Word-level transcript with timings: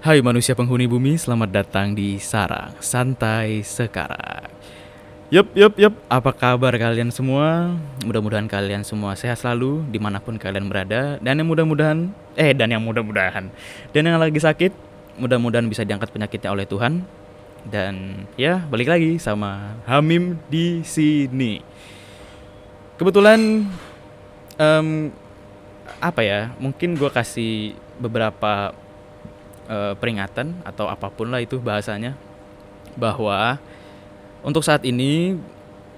Hai 0.00 0.24
manusia 0.24 0.56
penghuni 0.56 0.88
bumi, 0.88 1.20
selamat 1.20 1.60
datang 1.60 1.92
di 1.92 2.16
Sarang 2.16 2.72
Santai 2.80 3.60
Sekarang. 3.60 4.48
Yup, 5.28 5.52
yup, 5.52 5.76
yup. 5.76 5.92
Apa 6.08 6.32
kabar 6.32 6.72
kalian 6.72 7.12
semua? 7.12 7.76
Mudah-mudahan 8.08 8.48
kalian 8.48 8.80
semua 8.80 9.12
sehat 9.12 9.44
selalu 9.44 9.84
di 9.92 10.00
mana 10.00 10.16
pun 10.16 10.40
kalian 10.40 10.72
berada. 10.72 11.20
Dan 11.20 11.44
yang 11.44 11.52
mudah-mudahan, 11.52 12.16
eh 12.32 12.56
dan 12.56 12.72
yang 12.72 12.80
mudah-mudahan, 12.80 13.52
dan 13.92 14.02
yang 14.08 14.16
lagi 14.16 14.40
sakit, 14.40 14.72
mudah-mudahan 15.20 15.68
bisa 15.68 15.84
diangkat 15.84 16.08
penyakitnya 16.16 16.48
oleh 16.48 16.64
Tuhan. 16.64 17.04
Dan 17.68 18.24
ya 18.40 18.64
balik 18.72 18.88
lagi 18.88 19.20
sama 19.20 19.84
Hamim 19.84 20.40
di 20.48 20.80
sini. 20.80 21.60
Kebetulan, 22.96 23.68
em, 24.56 25.12
apa 26.00 26.24
ya? 26.24 26.56
Mungkin 26.56 26.96
gue 26.96 27.12
kasih 27.12 27.76
beberapa 28.00 28.72
eh, 29.70 29.94
peringatan 29.94 30.66
atau 30.66 30.90
apa 30.90 31.06
pun 31.14 31.30
lah 31.30 31.38
itu 31.38 31.62
bahasanya 31.62 32.18
bahwa 32.98 33.62
untuk 34.42 34.66
saat 34.66 34.82
ini 34.82 35.38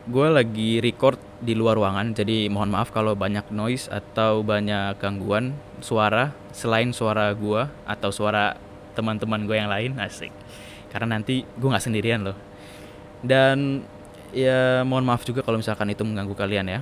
gue 0.07 0.29
lagi 0.29 0.83
record 0.83 1.19
di 1.39 1.55
luar 1.55 1.79
ruangan. 1.79 2.15
Jadi 2.15 2.51
mohon 2.51 2.71
maaf 2.71 2.91
kalau 2.91 3.15
banyak 3.15 3.51
noise 3.55 3.87
atau 3.91 4.43
banyak 4.43 4.99
gangguan 4.99 5.55
suara 5.79 6.35
selain 6.51 6.91
suara 6.91 7.31
gue 7.35 7.67
atau 7.87 8.11
suara 8.11 8.59
teman-teman 8.95 9.47
gue 9.47 9.57
yang 9.57 9.71
lain 9.71 9.99
asik. 10.03 10.31
Karena 10.91 11.19
nanti 11.19 11.47
gue 11.47 11.69
nggak 11.69 11.85
sendirian 11.85 12.27
loh. 12.27 12.37
Dan 13.23 13.87
ya 14.35 14.83
mohon 14.83 15.07
maaf 15.07 15.23
juga 15.23 15.47
kalau 15.47 15.63
misalkan 15.63 15.91
itu 15.95 16.03
mengganggu 16.03 16.35
kalian 16.35 16.67
ya. 16.67 16.81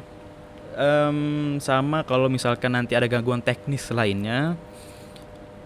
Em, 0.81 1.59
sama 1.61 2.07
kalau 2.07 2.31
misalkan 2.31 2.73
nanti 2.73 2.97
ada 2.97 3.05
gangguan 3.05 3.43
teknis 3.43 3.91
lainnya 3.93 4.57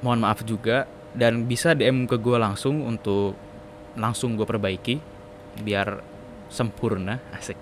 mohon 0.02 0.18
maaf 0.18 0.42
juga 0.42 0.90
dan 1.14 1.46
bisa 1.46 1.72
DM 1.72 2.10
ke 2.10 2.18
gue 2.18 2.36
langsung 2.36 2.82
untuk 2.82 3.38
langsung 3.94 4.34
gue 4.34 4.42
perbaiki 4.42 4.98
biar 5.62 6.02
sempurna 6.50 7.22
asik. 7.38 7.58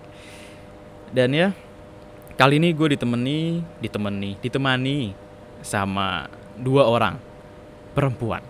Dan 1.12 1.36
ya 1.36 1.52
kali 2.40 2.56
ini 2.56 2.72
gue 2.72 2.96
ditemani 2.96 3.60
ditemani 3.78 4.40
ditemani 4.40 4.98
sama 5.60 6.26
dua 6.56 6.88
orang 6.88 7.20
perempuan. 7.92 8.40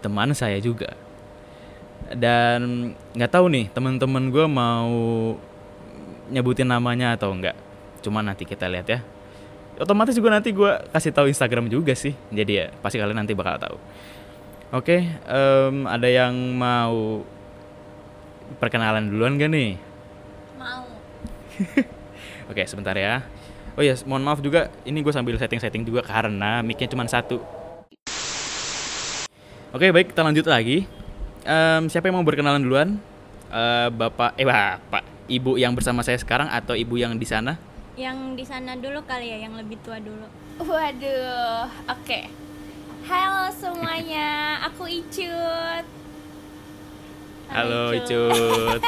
Teman 0.00 0.32
saya 0.32 0.56
juga. 0.58 0.96
Dan 2.08 2.92
nggak 3.12 3.32
tahu 3.32 3.52
nih 3.52 3.68
teman-teman 3.74 4.32
gue 4.32 4.46
mau 4.48 4.96
nyebutin 6.28 6.68
namanya 6.68 7.16
atau 7.16 7.32
enggak 7.32 7.56
cuman 8.04 8.30
nanti 8.30 8.46
kita 8.46 8.68
lihat 8.70 8.86
ya 8.86 9.00
otomatis 9.78 10.14
juga 10.14 10.34
nanti 10.34 10.50
gue 10.50 10.70
kasih 10.92 11.14
tahu 11.14 11.26
Instagram 11.30 11.70
juga 11.70 11.94
sih. 11.94 12.12
Jadi 12.34 12.52
ya 12.58 12.66
pasti 12.82 12.98
kalian 12.98 13.24
nanti 13.24 13.32
bakal 13.32 13.58
tahu. 13.58 13.76
Oke 14.74 15.06
em, 15.08 15.76
ada 15.88 16.08
yang 16.10 16.34
mau 16.58 17.24
perkenalan 18.60 19.08
duluan 19.08 19.40
gak 19.40 19.48
nih? 19.48 19.80
Mau. 20.60 20.84
oke 22.50 22.62
sebentar 22.68 22.92
ya. 22.98 23.24
Oh 23.78 23.82
ya 23.86 23.94
mohon 24.04 24.26
maaf 24.26 24.42
juga 24.42 24.68
ini 24.82 25.00
gue 25.00 25.14
sambil 25.14 25.38
setting-setting 25.38 25.86
juga 25.86 26.02
karena 26.02 26.60
micnya 26.60 26.90
cuma 26.90 27.06
satu. 27.06 27.40
Oke 29.72 29.88
baik 29.94 30.12
kita 30.12 30.20
lanjut 30.26 30.44
lagi. 30.44 30.84
Em, 31.48 31.88
siapa 31.88 32.10
yang 32.10 32.20
mau 32.20 32.26
berkenalan 32.26 32.60
duluan? 32.60 33.00
Eh, 33.48 33.88
bapak 33.88 34.36
eh 34.36 34.44
bapak 34.44 35.00
ibu 35.24 35.56
yang 35.56 35.72
bersama 35.72 36.04
saya 36.04 36.20
sekarang 36.20 36.52
atau 36.52 36.76
ibu 36.76 37.00
yang 37.00 37.16
di 37.16 37.24
sana 37.24 37.56
Yang 37.98 38.18
di 38.38 38.44
sana 38.46 38.78
dulu 38.78 39.02
kali 39.02 39.26
ya, 39.34 39.42
yang 39.42 39.58
lebih 39.58 39.74
tua 39.82 39.98
dulu. 39.98 40.22
Waduh, 40.62 41.66
oke. 41.90 42.20
Halo 43.10 43.50
semuanya, 43.50 44.54
aku 44.70 44.86
Icut. 44.86 45.86
halo 47.48 47.96
Icut 47.96 48.82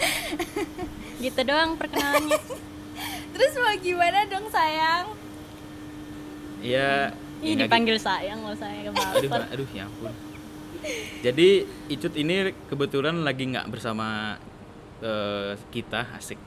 Gitu 1.22 1.40
doang 1.46 1.78
perkenalannya. 1.78 2.40
Terus 3.36 3.52
mau 3.60 3.76
gimana 3.78 4.26
dong 4.26 4.50
sayang? 4.50 5.14
Iya. 6.58 7.14
Ih, 7.38 7.54
ya 7.54 7.70
dipanggil 7.70 8.02
sayang 8.02 8.42
loh 8.42 8.58
saya 8.58 8.82
gitu. 8.82 8.98
ke 8.98 9.30
Aduh, 9.30 9.46
aduh 9.46 9.68
ya 9.70 9.86
ampun. 9.86 10.10
Jadi 11.22 11.70
Icut 11.86 12.18
ini 12.18 12.50
kebetulan 12.66 13.22
lagi 13.22 13.46
nggak 13.46 13.70
bersama 13.70 14.34
eh, 15.06 15.54
kita 15.70 16.18
asik. 16.18 16.40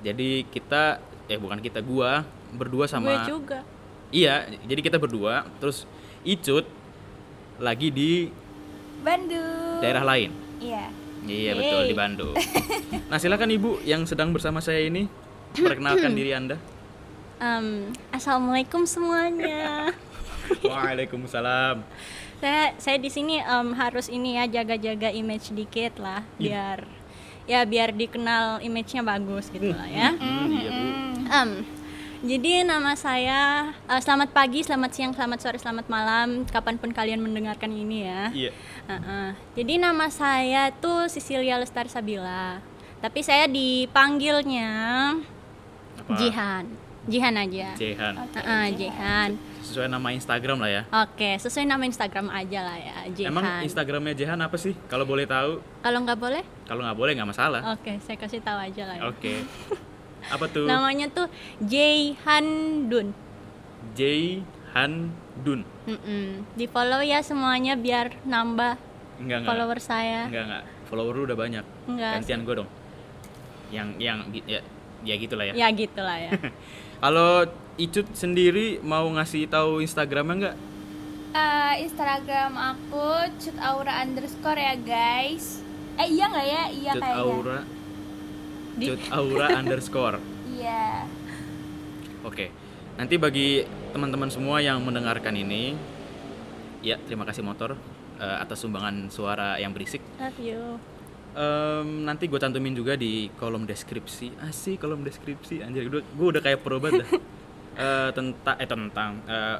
Jadi 0.00 0.48
kita 0.48 1.09
eh 1.30 1.38
bukan 1.38 1.62
kita 1.62 1.78
gua 1.80 2.26
berdua 2.50 2.84
Gue 2.84 2.90
sama 2.90 3.22
juga. 3.24 3.62
Iya, 4.10 4.50
jadi 4.66 4.80
kita 4.82 4.98
berdua 4.98 5.46
terus 5.56 5.86
Icut 6.20 6.66
lagi 7.56 7.88
di 7.88 8.26
Bandung. 9.00 9.78
daerah 9.78 10.02
lain. 10.02 10.34
Iya. 10.58 10.90
Iya 11.20 11.52
betul 11.54 11.80
di 11.84 11.94
Yeay. 11.94 12.00
Bandung. 12.00 12.34
Nah 13.10 13.18
silakan 13.18 13.50
ibu 13.50 13.78
yang 13.82 14.02
sedang 14.04 14.30
bersama 14.30 14.58
saya 14.58 14.82
ini 14.82 15.06
perkenalkan 15.52 16.10
diri 16.18 16.32
anda. 16.32 16.58
Em, 17.38 17.94
Assalamualaikum 18.10 18.82
semuanya. 18.84 19.94
Waalaikumsalam. 20.66 21.86
saya 22.40 22.72
saya 22.76 22.96
di 22.96 23.06
sini 23.06 23.36
em, 23.36 23.68
harus 23.74 24.08
ini 24.08 24.34
ya 24.34 24.48
jaga-jaga 24.50 25.12
image 25.12 25.52
dikit 25.52 26.00
lah 26.00 26.24
Iya. 26.34 26.40
biar 26.40 26.78
ya 27.44 27.60
biar 27.64 27.90
dikenal 27.92 28.60
image-nya 28.60 29.02
bagus 29.02 29.48
gitu 29.48 29.70
lah 29.70 29.84
ya. 29.86 30.16
Hmm, 30.16 30.48
iya 30.50 30.70
bu. 30.72 30.79
Em, 31.30 31.62
jadi 32.26 32.66
nama 32.66 32.98
saya 32.98 33.70
eh, 33.86 34.00
selamat 34.02 34.34
pagi, 34.34 34.66
selamat 34.66 34.90
siang, 34.90 35.12
selamat 35.14 35.38
sore, 35.38 35.62
selamat 35.62 35.86
malam, 35.86 36.42
kapan 36.50 36.74
pun 36.74 36.90
kalian 36.90 37.22
mendengarkan 37.22 37.70
ini 37.70 38.02
ya. 38.02 38.22
Iya. 38.34 38.50
Heeh. 38.90 39.28
Jadi 39.54 39.78
nama 39.78 40.10
saya 40.10 40.74
tuh 40.74 41.06
Sisilia 41.06 41.54
Lestari 41.54 41.86
Sabila. 41.86 42.58
Tapi 42.98 43.22
saya 43.22 43.46
dipanggilnya 43.46 44.70
Apa? 46.02 46.18
Jihan. 46.18 46.66
Jihan 47.06 47.34
aja. 47.38 47.78
Jehan. 47.78 48.14
Heeh, 48.34 48.64
Jihan. 48.74 49.30
Sesuai 49.62 49.86
nama 49.86 50.10
Instagram 50.10 50.58
lah 50.58 50.68
ya. 50.68 50.82
Oke, 51.06 51.38
sesuai 51.38 51.62
nama 51.62 51.86
Instagram 51.86 52.26
aja 52.26 52.60
lah 52.66 52.76
ya, 52.76 52.96
Jihan. 53.14 53.30
Emang 53.30 53.46
Instagramnya 53.62 54.18
Jehan 54.18 54.38
apa 54.42 54.58
sih? 54.58 54.74
Kalau 54.90 55.06
boleh 55.06 55.30
tahu? 55.30 55.62
Kalau 55.78 55.98
nggak 56.02 56.18
boleh? 56.18 56.42
Kalau 56.66 56.82
nggak 56.82 56.98
boleh 56.98 57.12
nggak 57.14 57.30
masalah. 57.30 57.60
Oke, 57.70 58.02
saya 58.02 58.18
kasih 58.18 58.42
tahu 58.42 58.58
aja 58.58 58.82
lah 58.82 58.96
ya. 58.98 59.02
Oke. 59.06 59.46
Apa 60.28 60.44
tuh? 60.46 60.68
Namanya 60.68 61.08
tuh 61.08 61.26
Jihan 61.60 62.46
Dun. 62.86 63.16
J 63.96 64.00
Han 64.70 65.10
Dun. 65.40 65.64
Mm-mm. 65.88 66.44
Di 66.52 66.68
follow 66.68 67.00
ya 67.00 67.24
semuanya 67.24 67.74
biar 67.74 68.12
nambah 68.22 68.76
Enggak 69.18 69.38
enggak. 69.42 69.48
follower 69.48 69.78
saya. 69.80 70.28
Enggak 70.28 70.44
enggak. 70.46 70.64
Follower 70.86 71.14
lu 71.14 71.22
udah 71.24 71.38
banyak. 71.38 71.64
Enggak. 71.86 72.12
Gantian 72.20 72.40
gue 72.42 72.54
dong. 72.60 72.70
Yang 73.70 73.88
yang 73.98 74.18
ya 74.44 74.60
ya 75.00 75.14
gitulah 75.16 75.44
ya. 75.48 75.54
Ya 75.54 75.68
gitulah 75.70 76.18
ya. 76.18 76.30
Kalau 77.02 77.48
Icut 77.80 78.12
sendiri 78.12 78.76
mau 78.84 79.08
ngasih 79.08 79.48
tahu 79.48 79.80
Instagramnya 79.80 80.34
enggak? 80.36 80.56
Eh, 81.30 81.74
Instagram 81.86 82.52
aku 82.58 83.06
cut 83.38 83.56
aura 83.62 84.02
underscore 84.02 84.58
ya 84.58 84.74
guys. 84.76 85.62
Eh 85.96 86.10
iya 86.10 86.26
nggak 86.26 86.46
ya? 86.46 86.62
Iya 86.68 86.92
Cut 86.92 87.02
kayaknya. 87.02 87.22
Aura. 87.24 87.58
Cut 88.80 89.02
Aura 89.12 89.46
underscore. 89.60 90.18
Iya. 90.48 91.04
Oke. 92.24 92.52
Nanti 92.96 93.16
bagi 93.16 93.64
teman-teman 93.96 94.28
semua 94.28 94.60
yang 94.60 94.80
mendengarkan 94.84 95.32
ini, 95.32 95.72
ya 96.84 97.00
terima 97.00 97.24
kasih 97.24 97.40
motor 97.40 97.76
eh, 98.20 98.36
atas 98.40 98.60
sumbangan 98.60 99.08
suara 99.08 99.56
yang 99.56 99.72
berisik. 99.72 100.04
Love 100.20 100.40
you. 100.40 100.60
Em, 101.30 102.02
nanti 102.02 102.26
gue 102.26 102.40
cantumin 102.42 102.74
juga 102.74 102.98
di 102.98 103.30
kolom 103.38 103.62
deskripsi. 103.62 104.34
Asik 104.42 104.82
kolom 104.82 105.06
deskripsi 105.06 105.62
anjir 105.62 105.86
gue 105.86 106.02
gue 106.02 106.26
udah 106.26 106.42
kayak 106.42 106.60
pro 106.60 106.80
banget 106.82 107.06
dah. 107.06 107.12
Eh, 107.80 108.10
tentang 108.12 108.56
eh 108.60 108.68
tentang 108.68 109.10
eh, 109.24 109.56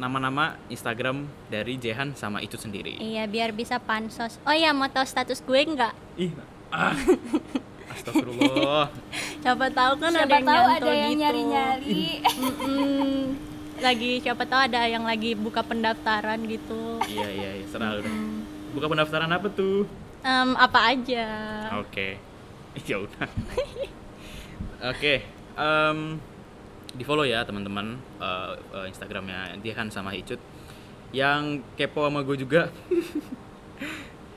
nama-nama 0.00 0.56
Instagram 0.72 1.28
dari 1.52 1.76
Jehan 1.76 2.16
sama 2.16 2.40
itu 2.40 2.56
sendiri. 2.56 2.96
Iya, 2.96 3.28
biar 3.28 3.52
bisa 3.52 3.76
pansos. 3.76 4.40
Oh 4.48 4.54
ya, 4.54 4.72
mau 4.72 4.88
tahu 4.88 5.04
status 5.04 5.44
gue 5.44 5.60
nggak? 5.60 5.92
Ih, 6.16 6.32
ah. 6.72 6.96
Astagfirullah. 7.90 8.86
Siapa 9.42 9.66
tahu 9.68 9.92
kan 9.98 10.12
ada 10.12 10.20
Siapa 10.20 10.34
yang 10.34 10.46
tahu 10.46 10.64
ada 10.68 10.90
yang 10.90 11.10
gitu. 11.10 11.20
nyari-nyari. 11.20 12.02
Lagi 13.80 14.20
siapa 14.20 14.44
tahu 14.44 14.60
ada 14.60 14.84
yang 14.84 15.08
lagi 15.08 15.32
buka 15.32 15.64
pendaftaran 15.64 16.36
gitu. 16.44 17.00
iya 17.08 17.28
iya 17.28 17.50
iya, 17.56 17.64
serah 17.64 17.96
lu 17.96 18.04
deh. 18.04 18.12
Buka 18.70 18.86
pendaftaran 18.86 19.32
apa 19.32 19.48
tuh? 19.48 19.88
Em, 20.20 20.52
apa 20.54 20.78
aja? 20.86 21.26
Oke. 21.78 22.20
Ya 22.86 23.00
udah. 23.00 23.26
Oke. 24.92 25.24
em, 25.56 25.98
di 26.90 27.02
follow 27.02 27.24
ya 27.24 27.42
teman-teman 27.42 27.98
eh, 28.20 28.52
eh, 28.70 28.86
Instagramnya 28.86 29.58
dia 29.58 29.72
kan 29.72 29.88
sama 29.88 30.12
Icut. 30.12 30.38
Yang 31.10 31.64
kepo 31.74 32.04
sama 32.04 32.20
gue 32.20 32.36
juga. 32.36 32.68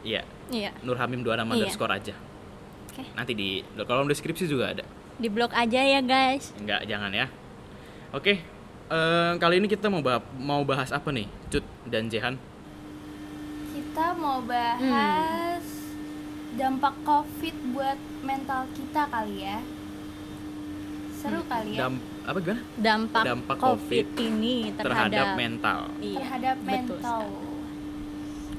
Iya, 0.01 0.23
Iya, 0.49 0.71
Nur 0.81 0.95
Hamim 0.97 1.19
26 1.19 1.35
Iya. 1.35 1.43
underscore 1.53 1.93
aja. 1.93 2.15
Oke. 2.93 3.03
Nanti 3.11 3.33
di 3.33 3.49
kolom 3.79 4.05
deskripsi 4.05 4.45
juga 4.45 4.71
ada. 4.71 4.85
di 5.13 5.25
blog 5.27 5.49
aja 5.51 5.77
ya 5.77 5.99
guys. 5.99 6.53
Enggak, 6.55 6.85
jangan 6.85 7.09
ya. 7.09 7.25
Oke. 8.11 8.41
eh, 8.85 9.33
kali 9.35 9.57
ini 9.57 9.65
kita 9.65 9.87
mau 9.87 9.99
bah- 9.99 10.21
mau 10.35 10.61
bahas 10.61 10.89
apa 10.89 11.09
nih, 11.09 11.25
Cut 11.47 11.61
dan 11.83 12.05
Jehan? 12.05 12.37
kita 13.73 14.13
mau 14.13 14.41
bahas 14.41 15.61
dampak 16.53 16.93
covid 17.01 17.55
buat 17.71 17.93
mental 18.21 18.65
kita 18.73 19.05
kali 19.05 19.41
ya 19.43 19.57
seru 21.15 21.39
Hmm, 21.39 21.47
kali 21.47 21.71
ya 21.73 21.79
Dam- 21.79 22.03
apa 22.23 22.37
gimana? 22.37 22.61
Dampak, 22.75 23.23
Dampak 23.23 23.57
COVID, 23.57 24.05
COVID 24.05 24.07
ini 24.19 24.55
Terhadap, 24.71 24.83
terhadap, 24.83 25.27
mental. 25.35 25.79
Iya, 25.99 26.17
terhadap 26.19 26.55
betul 26.57 26.73
mental. 26.99 27.21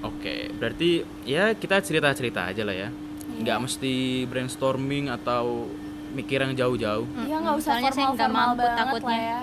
Oke, 0.02 0.36
berarti 0.52 0.90
ya 1.24 1.44
kita 1.52 1.76
cerita-cerita 1.78 2.44
aja 2.44 2.62
lah 2.62 2.76
ya. 2.76 2.88
Nggak 3.36 3.58
mesti 3.60 3.94
brainstorming 4.24 5.08
atau 5.08 5.66
mikir 6.10 6.38
yang 6.40 6.54
jauh-jauh. 6.54 7.06
Iya 7.20 7.36
nggak 7.38 7.56
usah 7.56 7.70
Soalnya 7.74 7.90
saya 7.90 8.06
nggak 8.08 8.30
mampu 8.30 8.58
banget 8.60 8.78
takutnya. 8.78 9.08
lah 9.08 9.20
ya 9.20 9.40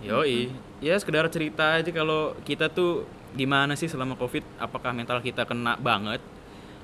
Yoi, 0.00 0.38
ya 0.78 0.94
sekedar 0.94 1.26
cerita 1.26 1.74
aja 1.74 1.90
kalau 1.90 2.20
kita 2.42 2.68
tuh 2.68 3.02
gimana 3.30 3.74
sih 3.74 3.86
selama 3.86 4.14
covid, 4.14 4.46
apakah 4.56 4.92
mental 4.92 5.18
kita 5.18 5.42
kena 5.42 5.74
banget 5.76 6.22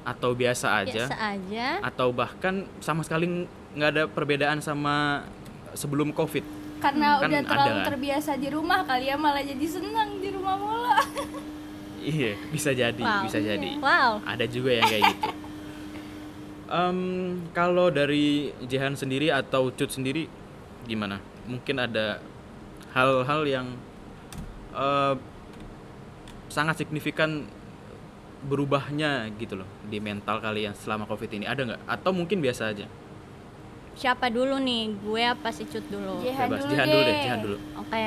atau 0.02 0.34
biasa 0.34 0.82
aja, 0.82 1.06
Biasa 1.06 1.16
aja. 1.16 1.66
atau 1.80 2.10
bahkan 2.10 2.66
sama 2.78 3.00
sekali 3.00 3.46
nggak 3.70 3.90
ada 3.90 4.02
perbedaan 4.04 4.58
sama 4.58 5.22
sebelum 5.72 6.10
covid. 6.10 6.42
karena 6.76 7.16
Kan 7.16 7.30
udah 7.30 7.42
terlalu 7.44 7.64
ada 7.64 7.72
kan? 7.78 7.86
terbiasa 7.88 8.30
di 8.34 8.48
rumah 8.50 8.80
kali 8.82 9.08
ya 9.08 9.16
malah 9.16 9.40
jadi 9.40 9.64
senang 9.64 10.18
di 10.18 10.28
rumah 10.28 10.54
mulu 10.54 10.84
Iya, 11.96 12.36
bisa 12.50 12.68
jadi, 12.70 13.00
Wow. 13.00 13.24
bisa 13.24 13.38
jadi. 13.38 13.70
Wow. 13.80 14.20
Ada 14.20 14.44
juga 14.44 14.70
yang 14.74 14.84
kayak 14.84 15.02
gitu. 15.08 15.28
Em, 16.64 16.98
kalau 17.52 17.92
dari 17.92 18.52
Jehan 18.64 18.96
sendiri 18.96 19.28
atau 19.28 19.68
Cut 19.72 19.92
sendiri 19.92 20.28
gimana? 20.88 21.20
Mungkin 21.44 21.76
ada 21.76 22.20
hal-hal 22.96 23.42
yang 23.44 23.66
eh, 24.72 25.14
sangat 26.48 26.80
signifikan 26.80 27.44
berubahnya 28.44 29.32
gitu 29.40 29.56
loh 29.64 29.68
di 29.88 29.96
mental 29.98 30.36
kalian 30.40 30.76
selama 30.76 31.08
covid 31.08 31.32
ini 31.32 31.44
ada 31.48 31.64
nggak? 31.64 31.82
Atau 31.88 32.12
mungkin 32.12 32.40
biasa 32.40 32.72
aja? 32.72 32.86
Siapa 33.94 34.26
dulu 34.26 34.58
nih? 34.58 34.90
Gue 35.04 35.22
apa 35.22 35.54
si 35.54 35.64
Cut 35.68 35.84
dulu? 35.86 36.20
Jehan 36.24 36.50
Bebas. 36.50 36.66
dulu 36.66 36.72
Jehan 36.74 36.86
dulu 36.88 37.00
deh, 37.00 37.06
deh. 37.06 37.18
Jehan 37.24 37.40
dulu. 37.40 37.58
Oke. 37.78 38.06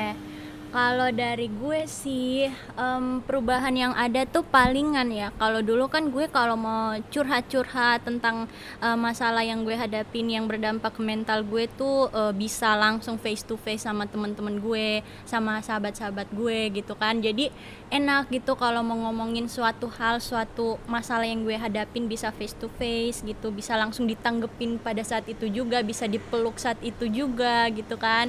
Kalau 0.68 1.08
dari 1.08 1.48
gue 1.48 1.88
sih 1.88 2.44
em, 2.76 3.24
perubahan 3.24 3.72
yang 3.72 3.96
ada 3.96 4.28
tuh 4.28 4.44
palingan 4.44 5.08
ya. 5.08 5.32
Kalau 5.40 5.64
dulu 5.64 5.88
kan 5.88 6.12
gue 6.12 6.28
kalau 6.28 6.60
mau 6.60 6.92
curhat-curhat 7.08 8.04
tentang 8.04 8.44
eh, 8.84 8.92
masalah 8.92 9.40
yang 9.40 9.64
gue 9.64 9.72
hadapin 9.72 10.28
yang 10.28 10.44
berdampak 10.44 10.92
ke 10.92 11.00
mental 11.00 11.40
gue 11.48 11.72
tuh 11.72 12.12
eh, 12.12 12.36
bisa 12.36 12.76
langsung 12.76 13.16
face 13.16 13.40
to 13.48 13.56
face 13.56 13.88
sama 13.88 14.04
teman-teman 14.04 14.60
gue, 14.60 15.00
sama 15.24 15.64
sahabat-sahabat 15.64 16.28
gue 16.36 16.68
gitu 16.76 16.92
kan. 17.00 17.16
Jadi 17.16 17.48
enak 17.88 18.28
gitu 18.28 18.52
kalau 18.52 18.84
mau 18.84 19.08
ngomongin 19.08 19.48
suatu 19.48 19.88
hal, 19.88 20.20
suatu 20.20 20.76
masalah 20.84 21.24
yang 21.24 21.48
gue 21.48 21.56
hadapin 21.56 22.12
bisa 22.12 22.28
face 22.28 22.52
to 22.52 22.68
face 22.76 23.24
gitu, 23.24 23.48
bisa 23.48 23.72
langsung 23.72 24.04
ditanggepin 24.04 24.76
pada 24.76 25.00
saat 25.00 25.24
itu 25.32 25.48
juga, 25.48 25.80
bisa 25.80 26.04
dipeluk 26.04 26.60
saat 26.60 26.76
itu 26.84 27.08
juga 27.08 27.72
gitu 27.72 27.96
kan 27.96 28.28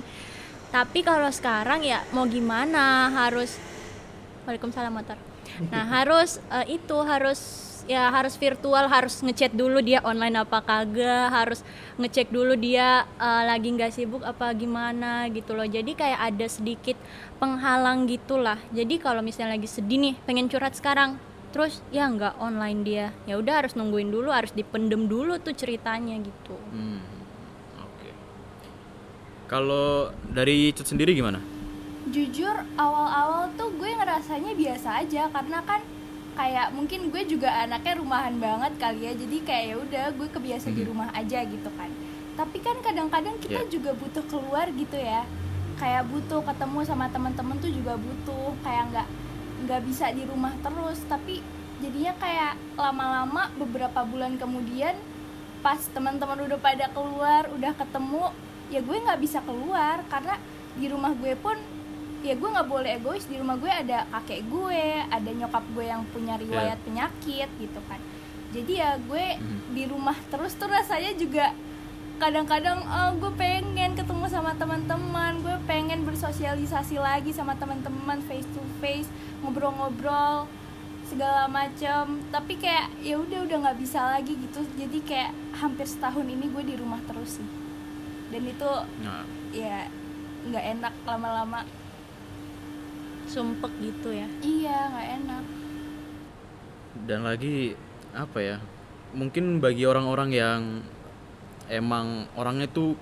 tapi 0.69 1.01
kalau 1.01 1.29
sekarang 1.33 1.81
ya 1.81 2.05
mau 2.13 2.29
gimana? 2.29 3.09
Harus 3.09 3.57
Waalaikumsalam 4.45 4.93
motor. 4.93 5.17
Nah 5.69 5.85
harus 6.01 6.37
eh, 6.49 6.77
itu 6.77 6.97
harus 7.05 7.67
ya 7.89 8.05
harus 8.13 8.37
virtual 8.37 8.85
harus 8.85 9.17
ngechat 9.25 9.49
dulu 9.49 9.81
dia 9.81 9.97
online 10.05 10.45
apa 10.45 10.61
kagak 10.61 11.33
harus 11.33 11.65
ngecek 11.97 12.29
dulu 12.29 12.53
dia 12.53 13.05
eh, 13.17 13.43
lagi 13.49 13.73
nggak 13.73 13.93
sibuk 13.93 14.21
apa 14.21 14.53
gimana 14.53 15.25
gitu 15.33 15.57
loh. 15.57 15.65
Jadi 15.65 15.97
kayak 15.97 16.33
ada 16.33 16.45
sedikit 16.45 16.97
penghalang 17.41 18.05
gitulah. 18.05 18.61
Jadi 18.69 19.01
kalau 19.01 19.25
misalnya 19.25 19.57
lagi 19.57 19.69
sedih 19.69 19.97
nih 19.97 20.15
pengen 20.25 20.49
curhat 20.49 20.77
sekarang 20.77 21.17
terus 21.49 21.81
ya 21.89 22.05
nggak 22.05 22.37
online 22.37 22.85
dia. 22.85 23.07
Ya 23.25 23.41
udah 23.41 23.65
harus 23.65 23.73
nungguin 23.73 24.13
dulu 24.13 24.29
harus 24.29 24.53
dipendem 24.53 25.09
dulu 25.09 25.41
tuh 25.41 25.57
ceritanya 25.57 26.17
gitu. 26.21 26.55
Hmm. 26.69 27.18
Kalau 29.49 30.13
dari 30.29 30.69
Cut 30.71 30.85
sendiri 30.87 31.11
gimana? 31.11 31.41
jujur 32.09 32.55
awal-awal 32.73 33.53
tuh 33.53 33.69
gue 33.77 33.91
ngerasanya 33.93 34.57
biasa 34.57 34.97
aja 34.97 35.29
karena 35.29 35.61
kan 35.61 35.77
kayak 36.33 36.73
mungkin 36.73 37.13
gue 37.13 37.21
juga 37.27 37.53
anaknya 37.59 38.01
rumahan 38.01 38.33
banget 38.33 38.81
kali 38.81 39.05
ya 39.05 39.13
jadi 39.13 39.37
kayak 39.43 39.65
ya 39.67 39.75
udah 39.77 40.05
gue 40.17 40.27
kebiasa 40.27 40.73
di 40.73 40.81
Mhm. 40.81 40.89
rumah 40.89 41.09
aja 41.13 41.45
gitu 41.45 41.69
kan 41.69 41.91
tapi 42.33 42.57
kan 42.59 42.81
kadang-kadang 42.81 43.37
kita 43.37 43.61
Yeah. 43.61 43.69
juga 43.69 43.91
butuh 43.93 44.25
keluar 44.25 44.71
gitu 44.71 44.97
ya 44.97 45.21
kayak 45.77 46.09
butuh 46.09 46.41
ketemu 46.41 46.79
sama 46.81 47.05
teman-teman 47.09 47.61
tuh 47.61 47.69
juga 47.69 47.93
butuh 47.93 48.57
kayak 48.59 48.89
nggak 48.89 49.07
nggak 49.67 49.81
bisa 49.85 50.09
di 50.09 50.25
rumah 50.25 50.55
terus 50.59 51.05
tapi 51.05 51.45
jadinya 51.77 52.17
kayak 52.17 52.57
lama-lama 52.73 53.53
beberapa 53.53 54.01
bulan 54.01 54.33
kemudian 54.33 54.97
pas 55.61 55.77
teman-teman 55.85 56.41
udah 56.41 56.57
pada 56.57 56.89
keluar 56.89 57.45
udah 57.53 57.75
ketemu 57.75 58.33
ya 58.69 58.79
gue 58.79 58.97
nggak 58.97 59.19
bisa 59.19 59.41
keluar 59.41 60.05
karena 60.07 60.37
di 60.73 60.85
rumah 60.85 61.11
gue 61.11 61.33
pun 61.35 61.57
ya 62.19 62.33
gue 62.33 62.49
nggak 62.49 62.67
boleh 62.67 62.89
egois. 62.95 63.25
Di 63.25 63.35
rumah 63.35 63.55
gue 63.55 63.67
ada 63.67 64.05
kakek 64.11 64.45
gue 64.45 64.81
ada 65.03 65.29
nyokap 65.29 65.63
gue 65.71 65.85
yang 65.85 66.03
punya 66.07 66.35
riwayat 66.35 66.77
penyakit 66.79 67.49
gitu 67.55 67.79
kan. 67.85 67.99
Jadi 68.49 68.71
ya 68.75 68.97
gue 68.97 69.25
Mhm. 69.35 69.59
di 69.71 69.83
rumah 69.85 70.17
terus 70.27 70.53
tuh 70.53 70.67
rasanya 70.67 71.13
juga 71.13 71.53
kadang-kadang 72.17 72.83
oh 72.83 73.11
gue 73.15 73.31
pengen 73.33 73.95
ketemu 73.95 74.27
sama 74.27 74.51
teman-teman 74.53 75.39
gue 75.39 75.55
pengen 75.63 76.03
bersosialisasi 76.03 76.99
lagi 76.99 77.31
sama 77.31 77.55
teman-teman 77.55 78.19
face 78.21 78.43
to 78.51 78.59
face 78.77 79.07
ngobrol-ngobrol 79.39 80.43
segala 81.07 81.47
macam 81.47 82.19
tapi 82.27 82.53
kayak 82.53 82.91
ya 82.99 83.15
udah 83.15 83.39
udah 83.41 83.57
nggak 83.63 83.79
bisa 83.79 84.03
lagi 84.09 84.35
gitu. 84.35 84.61
Jadi 84.75 84.99
kayak 85.01 85.31
hampir 85.55 85.85
setahun 85.85 86.23
ini 86.23 86.45
gue 86.45 86.63
di 86.65 86.75
rumah 86.75 86.99
terus 87.03 87.39
sih 87.39 87.47
dan 88.29 88.43
itu 88.43 88.71
Nah, 89.01 89.23
ya 89.51 89.89
nggak 90.45 90.65
enak 90.77 90.93
lama-lama 91.03 91.61
sumpek 93.25 93.69
gitu 93.77 94.09
ya 94.09 94.27
iya 94.41 94.89
nggak 94.89 95.07
enak 95.21 95.43
dan 96.99 97.19
lagi 97.23 97.77
apa 98.11 98.39
ya? 98.41 98.57
Mungkin 99.13 99.61
bagi 99.61 99.85
orang-orang 99.85 100.29
yang 100.29 100.61
emang 101.69 102.25
orangnya 102.33 102.65
tuh 102.65 102.97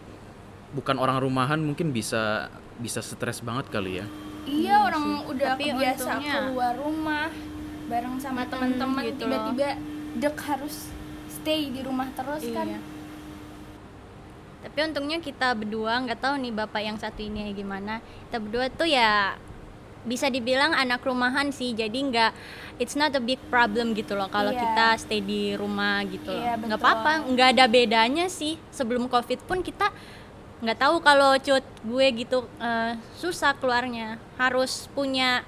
bukan 0.72 1.00
orang 1.00 1.18
rumahan 1.18 1.58
mungkin 1.58 1.96
bisa 1.96 2.52
bisa 2.78 3.00
stres 3.00 3.40
banget 3.40 3.72
kali 3.72 4.04
ya. 4.04 4.06
iya 4.44 4.80
orang 4.80 5.28
udah 5.28 5.56
Tapi 5.56 5.72
kebiasa 5.72 6.20
keluar 6.20 6.76
rumah 6.76 7.28
bareng 7.88 8.16
sama 8.20 8.44
teman-teman 8.48 9.04
gitu 9.08 9.24
tiba-tiba 9.24 9.76
dek 10.20 10.38
harus 10.40 10.92
stay 11.28 11.72
di 11.72 11.84
rumah 11.84 12.08
terus 12.12 12.44
kan 12.52 12.68
Iya. 12.68 12.80
Tapi 14.58 14.78
untungnya 14.84 15.18
kita 15.18 15.54
berdua 15.54 16.02
nggak 16.02 16.20
tahu 16.20 16.36
nih 16.38 16.52
bapak 16.52 16.82
yang 16.82 16.98
satu 16.98 17.20
ini 17.20 17.50
gimana. 17.52 18.02
Kita 18.28 18.38
berdua 18.38 18.68
tuh 18.68 18.86
ya 18.86 19.38
bisa 20.04 20.28
dibilang 20.28 20.72
anak 20.72 21.02
rumahan 21.02 21.50
sih. 21.50 21.72
Jadi 21.72 22.00
nggak 22.06 22.32
it's 22.78 22.94
not 22.94 23.12
a 23.12 23.22
big 23.22 23.38
problem 23.48 23.92
gitu 23.92 24.14
loh 24.14 24.28
kalau 24.28 24.50
Iya. 24.50 24.60
kita 24.60 24.86
stay 24.98 25.20
di 25.20 25.54
rumah 25.54 26.02
gitu 26.04 26.30
loh. 26.30 26.42
Iya, 26.42 26.54
Nggak 26.58 26.80
apa-apa, 26.80 27.12
nggak 27.28 27.50
ada 27.54 27.66
bedanya 27.66 28.26
sih. 28.28 28.58
Sebelum 28.70 29.06
covid 29.08 29.44
pun 29.44 29.62
kita 29.62 29.90
nggak 30.58 30.80
tahu 30.80 30.96
kalau 31.00 31.38
cut 31.38 31.62
gue 31.84 32.08
gitu 32.18 32.38
eh, 32.58 32.98
susah 33.16 33.54
keluarnya. 33.54 34.18
Harus 34.36 34.90
punya 34.92 35.46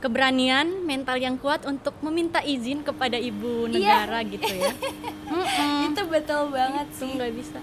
keberanian 0.00 0.80
mental 0.80 1.20
yang 1.20 1.36
kuat 1.36 1.68
untuk 1.68 1.92
meminta 2.00 2.40
izin 2.40 2.80
kepada 2.80 3.20
ibu 3.20 3.68
Iya. 3.68 3.76
negara 4.00 4.18
gitu 4.24 4.48
ya. 4.48 4.72
Mm-mm. 5.30 5.92
itu 5.92 6.02
betul 6.08 6.48
banget 6.48 6.88
itu 6.88 6.96
sih 6.96 7.08
nggak 7.14 7.32
bisa 7.36 7.60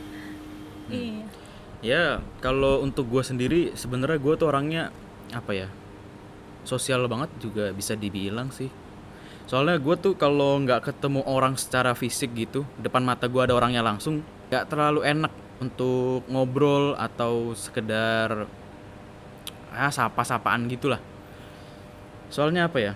iya 0.91 1.25
Ya 1.85 2.25
kalau 2.41 2.81
untuk 2.81 3.05
gue 3.05 3.21
sendiri 3.21 3.69
sebenarnya 3.77 4.17
gue 4.17 4.33
tuh 4.33 4.49
orangnya 4.49 4.89
apa 5.29 5.53
ya 5.53 5.69
sosial 6.65 7.05
banget 7.05 7.29
juga 7.37 7.69
bisa 7.69 7.93
dibilang 7.93 8.49
sih. 8.49 8.67
Soalnya 9.45 9.77
gue 9.77 9.95
tuh 9.95 10.17
kalau 10.17 10.57
nggak 10.57 10.89
ketemu 10.89 11.21
orang 11.29 11.53
secara 11.53 11.93
fisik 11.93 12.33
gitu 12.33 12.65
depan 12.81 13.05
mata 13.05 13.29
gue 13.29 13.39
ada 13.39 13.53
orangnya 13.53 13.85
langsung 13.85 14.25
nggak 14.49 14.65
terlalu 14.73 15.05
enak 15.05 15.29
untuk 15.61 16.25
ngobrol 16.27 16.97
atau 16.97 17.53
sekedar 17.53 18.49
ah 19.71 19.93
sapa-sapaan 19.93 20.65
gitulah. 20.67 20.99
Soalnya 22.33 22.65
apa 22.67 22.77
ya? 22.81 22.93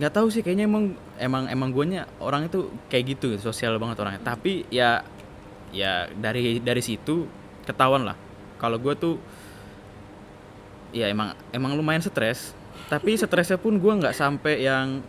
Nggak 0.00 0.12
tahu 0.16 0.32
sih 0.32 0.40
kayaknya 0.40 0.64
emang 0.64 0.96
emang 1.22 1.46
emang 1.46 1.70
guanya 1.70 2.10
orang 2.18 2.50
itu 2.50 2.66
kayak 2.90 3.16
gitu 3.16 3.38
sosial 3.38 3.78
banget 3.78 4.02
orangnya. 4.02 4.22
Tapi 4.26 4.66
ya 4.68 5.06
ya 5.70 6.10
dari 6.10 6.58
dari 6.58 6.82
situ 6.82 7.30
ketahuan 7.62 8.02
lah. 8.02 8.18
Kalau 8.58 8.76
gue 8.82 8.94
tuh 8.98 9.14
ya 10.90 11.06
emang 11.06 11.38
emang 11.54 11.78
lumayan 11.78 12.02
stres. 12.02 12.52
Tapi 12.90 13.14
stresnya 13.20 13.56
pun 13.56 13.78
gue 13.78 13.92
nggak 14.02 14.12
sampai 14.18 14.66
yang 14.66 15.00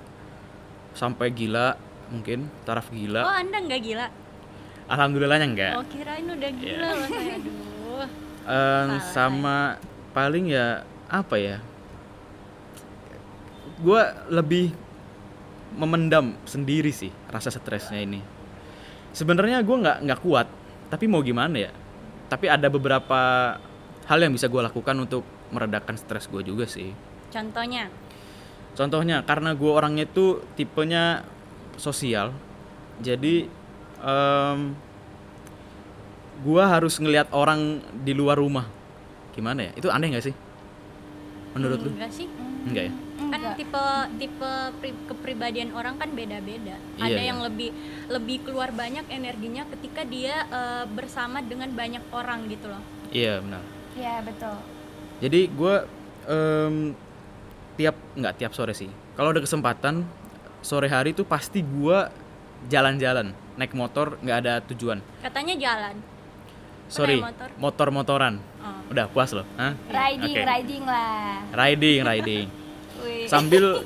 sampai 0.93 1.33
gila 1.33 1.73
mungkin 2.13 2.45
taraf 2.69 2.93
oh 2.93 2.93
gila 2.93 3.25
anda 3.25 3.57
nggak 3.57 3.81
gila? 3.81 4.05
Alhamdulillahnya 4.85 5.47
enggak 5.49 5.73
oh 5.81 5.85
kirain 5.89 6.27
udah 6.29 6.51
gila 6.53 6.87
loh 6.93 7.07
saya. 7.09 7.35
Aduh. 7.41 8.05
Em, 8.43 8.89
Salah 9.01 9.01
sama 9.09 9.57
paling 10.13 10.53
ya 10.53 10.85
apa 11.09 11.35
ya? 11.41 11.57
Gue 13.81 14.03
lebih 14.29 14.75
memendam 15.73 16.37
sendiri 16.45 16.93
sih 16.93 17.09
rasa 17.29 17.49
stresnya 17.49 18.01
ini. 18.01 18.21
Sebenarnya 19.13 19.61
gue 19.61 19.77
nggak 19.77 19.97
nggak 20.05 20.19
kuat 20.21 20.47
tapi 20.89 21.05
mau 21.09 21.21
gimana 21.25 21.69
ya? 21.69 21.71
Tapi 22.29 22.49
ada 22.49 22.69
beberapa 22.69 23.21
hal 24.09 24.19
yang 24.19 24.33
bisa 24.33 24.49
gue 24.49 24.61
lakukan 24.61 24.95
untuk 24.97 25.23
meredakan 25.53 25.97
stres 25.97 26.25
gue 26.29 26.41
juga 26.41 26.65
sih. 26.65 26.93
Contohnya, 27.29 27.89
contohnya 28.77 29.21
karena 29.25 29.53
gue 29.57 29.71
orangnya 29.71 30.05
tuh 30.05 30.45
tipenya 30.53 31.25
sosial 31.77 32.29
jadi 33.01 33.49
em 34.05 34.77
gue 36.43 36.59
harus 36.59 36.99
ngelihat 36.99 37.31
orang 37.31 37.79
di 38.03 38.11
luar 38.11 38.35
rumah. 38.35 38.67
Gimana 39.31 39.69
ya? 39.69 39.71
Itu 39.79 39.87
aneh 39.87 40.11
nggak 40.11 40.25
sih? 40.27 40.35
Menurut 41.55 41.79
lu? 41.79 41.89
Enggak 41.93 42.11
sih? 42.11 42.27
enggak 42.63 42.83
ya 42.89 42.93
Kan 43.29 43.39
Enggak. 43.39 43.55
tipe 43.55 43.85
tipe 44.17 44.51
pri- 44.79 45.03
kepribadian 45.05 45.69
orang 45.71 45.95
kan 45.95 46.11
beda-beda. 46.11 46.75
Iya, 46.97 47.03
Ada 47.03 47.15
iya. 47.15 47.29
yang 47.29 47.39
lebih 47.39 47.69
lebih 48.07 48.37
keluar 48.43 48.69
banyak 48.69 49.07
energinya 49.07 49.63
ketika 49.69 50.03
dia 50.03 50.43
eh, 50.45 50.85
bersama 50.87 51.39
dengan 51.39 51.71
banyak 51.71 52.03
orang 52.09 52.47
gitu 52.47 52.67
loh. 52.67 52.83
iya 53.09 53.37
benar 53.37 53.61
Iya 53.93 54.25
betul. 54.25 54.57
Jadi 55.21 55.41
gue 55.47 55.75
tiap 57.75 57.95
nggak 58.15 58.33
tiap 58.37 58.51
sore 58.53 58.73
sih. 58.73 58.89
Kalau 59.13 59.29
ada 59.29 59.41
kesempatan 59.41 60.01
sore 60.61 60.89
hari 60.89 61.13
tuh 61.13 61.23
pasti 61.23 61.61
gue 61.61 61.99
jalan-jalan 62.65 63.33
naik 63.53 63.75
motor 63.75 64.17
nggak 64.17 64.37
ada 64.39 64.53
tujuan. 64.65 64.97
Katanya 65.21 65.53
jalan. 65.59 65.95
Sorry, 66.87 67.17
motor? 67.21 67.49
motor-motoran. 67.57 68.33
Oh. 68.61 68.91
Udah 68.93 69.09
puas 69.09 69.33
loh? 69.33 69.47
Hah? 69.57 69.73
Riding, 69.89 70.35
Oke. 70.35 70.41
riding 70.45 70.83
lah. 70.85 71.41
Riding, 71.51 71.99
riding. 72.05 72.47
Wih. 73.03 73.27
Sambil 73.27 73.83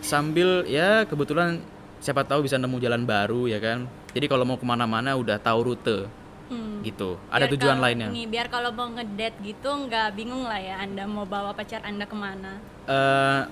sambil 0.00 0.62
ya 0.64 1.02
kebetulan 1.02 1.58
siapa 1.98 2.22
tahu 2.22 2.44
bisa 2.44 2.56
nemu 2.56 2.78
jalan 2.78 3.02
baru 3.02 3.46
ya 3.46 3.58
kan. 3.58 3.84
Jadi 4.10 4.26
kalau 4.26 4.42
mau 4.42 4.56
ke 4.56 4.64
mana-mana 4.64 5.12
udah 5.12 5.36
tahu 5.36 5.72
rute 5.72 6.06
Hmm. 6.46 6.78
gitu. 6.80 7.18
Ada 7.26 7.44
Biar 7.44 7.52
tujuan 7.52 7.74
kalau- 7.74 7.84
lainnya. 7.84 8.08
Nih, 8.08 8.24
biar 8.24 8.46
kalau 8.46 8.70
mau 8.70 8.86
ngedate 8.88 9.34
gitu 9.42 9.66
nggak 9.66 10.14
bingung 10.14 10.46
lah 10.46 10.56
ya 10.56 10.78
Anda 10.78 11.02
mau 11.04 11.26
bawa 11.26 11.50
pacar 11.50 11.82
Anda 11.82 12.06
ke 12.06 12.14
mana. 12.14 12.62
eh 12.86 13.42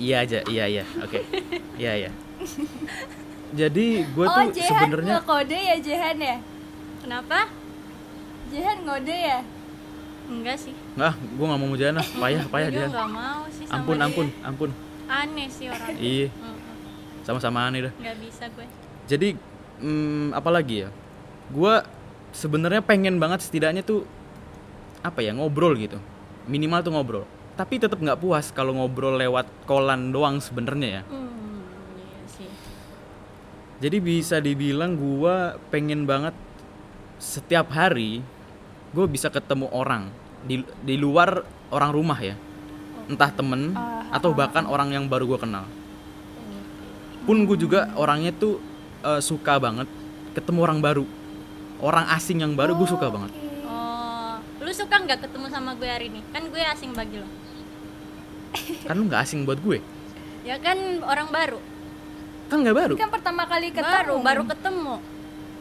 iya 0.00 0.24
aja, 0.24 0.40
iya 0.46 0.64
iya, 0.66 0.84
oke, 0.96 1.20
iya 1.76 1.92
iya. 2.00 2.10
Jadi 3.50 4.06
gue 4.06 4.24
oh, 4.24 4.32
tuh 4.46 4.56
sebenarnya 4.56 5.20
ngekode 5.20 5.58
ya 5.58 5.76
Jehan 5.76 6.16
ya? 6.16 6.36
Kenapa? 7.02 7.44
Jehan 8.48 8.78
ngode 8.82 9.12
ya? 9.12 9.38
Enggak 10.30 10.56
sih. 10.56 10.74
Nggak, 10.94 11.12
gue 11.18 11.44
nggak 11.44 11.60
mau 11.60 11.74
jalan 11.74 11.94
lah, 11.98 12.06
payah, 12.08 12.44
payah 12.46 12.68
Gue 12.70 12.76
dia. 12.78 12.86
nggak 12.86 13.10
mau 13.10 13.42
sih 13.50 13.64
sama 13.66 13.76
Ampun, 13.82 13.96
dia. 13.98 14.06
ampun, 14.06 14.26
ampun. 14.46 14.70
Aneh 15.10 15.48
sih 15.50 15.66
orang. 15.66 15.98
Iya, 15.98 16.26
sama-sama 17.26 17.58
aneh 17.66 17.90
dah. 17.90 17.92
Nggak 17.98 18.16
bisa 18.22 18.44
gue. 18.54 18.66
Jadi, 19.10 19.28
hmm, 19.82 20.30
apa 20.30 20.50
lagi 20.54 20.86
ya? 20.86 20.88
Gue 21.50 21.82
sebenarnya 22.30 22.78
pengen 22.78 23.18
banget 23.18 23.42
setidaknya 23.42 23.82
tuh 23.82 24.06
apa 25.02 25.18
ya 25.18 25.34
ngobrol 25.34 25.74
gitu, 25.74 25.98
minimal 26.46 26.78
tuh 26.80 26.92
ngobrol. 26.94 27.24
Tapi 27.58 27.82
tetap 27.82 27.98
nggak 27.98 28.22
puas 28.22 28.54
kalau 28.54 28.72
ngobrol 28.72 29.18
lewat 29.18 29.50
kolan 29.66 30.14
doang 30.14 30.38
sebenarnya 30.38 30.88
ya. 30.88 31.02
Hmm, 31.10 31.66
iya 31.98 32.20
sih. 32.30 32.48
Jadi 33.82 33.96
bisa 33.98 34.38
dibilang 34.38 34.94
gue 34.94 35.36
pengen 35.74 36.06
banget 36.06 36.32
setiap 37.18 37.68
hari 37.74 38.22
gue 38.90 39.06
bisa 39.06 39.28
ketemu 39.28 39.68
orang 39.70 40.08
di 40.40 40.54
di 40.80 40.94
luar 40.94 41.42
orang 41.68 41.90
rumah 41.90 42.16
ya, 42.16 42.34
entah 43.06 43.28
temen 43.28 43.72
Ah, 43.72 44.02
atau 44.10 44.32
bahkan 44.32 44.64
orang 44.64 44.90
yang 44.90 45.04
baru 45.06 45.26
gue 45.26 45.38
kenal. 45.38 45.64
Pun 47.22 47.44
gue 47.44 47.56
juga 47.56 47.92
orangnya 47.94 48.32
tuh 48.32 48.58
eh, 49.02 49.20
suka 49.20 49.56
banget 49.56 49.86
ketemu 50.32 50.58
orang 50.62 50.78
baru, 50.78 51.04
orang 51.78 52.06
asing 52.10 52.40
yang 52.40 52.54
baru 52.54 52.74
gue 52.74 52.88
suka 52.88 53.06
banget. 53.06 53.30
Oh, 53.62 54.34
lu 54.60 54.72
suka 54.72 54.96
nggak 54.96 55.24
ketemu 55.24 55.46
sama 55.48 55.74
gue 55.74 55.86
hari 55.86 56.08
ini? 56.08 56.20
Kan 56.30 56.48
gue 56.48 56.60
asing 56.60 56.90
bagi 56.90 57.18
lo. 57.18 57.28
Kan 58.82 58.94
lu 58.96 59.06
nggak 59.06 59.22
asing 59.22 59.44
buat 59.44 59.60
gue, 59.60 59.78
Ya 60.42 60.58
kan 60.58 60.74
orang 61.02 61.28
baru. 61.30 61.60
kan 62.50 62.58
nggak 62.58 62.76
baru. 62.76 62.94
Kan 62.98 63.10
pertama 63.10 63.46
kali 63.46 63.70
ketemu. 63.70 63.86
Baru, 63.86 64.14
baru 64.20 64.42
ketemu. 64.48 64.94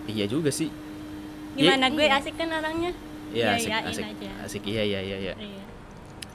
Iya 0.10 0.26
juga 0.26 0.50
sih. 0.50 0.74
Gimana 1.54 1.86
gue 1.88 2.02
Iya. 2.02 2.18
asik 2.18 2.34
kan 2.34 2.50
orangnya? 2.50 2.98
Iya 3.30 3.56
asik, 3.56 3.70
Iyain 3.70 3.86
asik, 3.90 4.06
aja. 4.06 4.30
asik. 4.46 4.64
Iya 4.66 4.84
iya 4.84 5.00
iya. 5.02 5.18
iya. 5.18 5.34
Iya. 5.38 5.64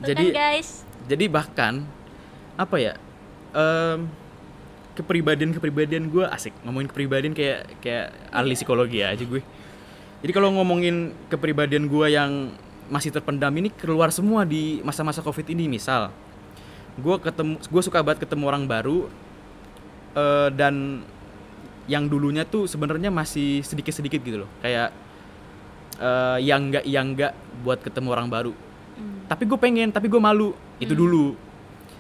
Jadi- 0.05 0.31
kan 0.31 0.41
guys, 0.55 0.69
jadi 1.07 1.25
bahkan 1.29 1.75
apa 2.55 2.77
ya 2.79 2.93
em, 3.55 4.07
kepribadian-kepribadian 4.95 6.07
gue 6.07 6.25
asik 6.31 6.55
ngomongin 6.63 6.87
kepribadian 6.87 7.35
kayak 7.35 7.67
kayak 7.83 8.15
ahli 8.31 8.55
psikologi 8.55 9.03
aja 9.03 9.19
gue 9.27 9.43
jadi 10.23 10.33
kalau 10.33 10.55
ngomongin 10.55 11.11
kepribadian 11.27 11.91
gue 11.91 12.07
yang 12.15 12.55
masih 12.87 13.11
terpendam 13.11 13.51
ini 13.59 13.75
keluar 13.75 14.15
semua 14.15 14.47
di 14.47 14.79
masa-masa 14.87 15.19
covid 15.19 15.51
ini 15.51 15.67
misal 15.67 16.15
gue 16.95 17.17
ketemu 17.19 17.59
gue 17.59 17.83
suka 17.83 18.07
banget 18.07 18.23
ketemu 18.23 18.45
orang 18.47 18.65
baru 18.71 19.11
eh, 20.15 20.49
dan 20.55 21.03
yang 21.91 22.07
dulunya 22.07 22.47
tuh 22.47 22.71
sebenarnya 22.71 23.11
masih 23.11 23.67
sedikit-sedikit 23.67 24.23
gitu 24.23 24.47
loh 24.47 24.51
kayak 24.63 24.95
eh, 25.99 26.39
yang 26.43 26.71
enggak 26.71 26.85
yang 26.87 27.07
enggak 27.15 27.33
buat 27.63 27.79
ketemu 27.83 28.09
orang 28.13 28.29
baru 28.31 28.55
Hmm. 28.95 29.27
tapi 29.27 29.43
gue 29.43 29.59
pengen 29.59 29.91
tapi 29.91 30.07
gue 30.07 30.23
malu 30.23 30.55
itu 30.79 30.95
dulu 30.95 31.35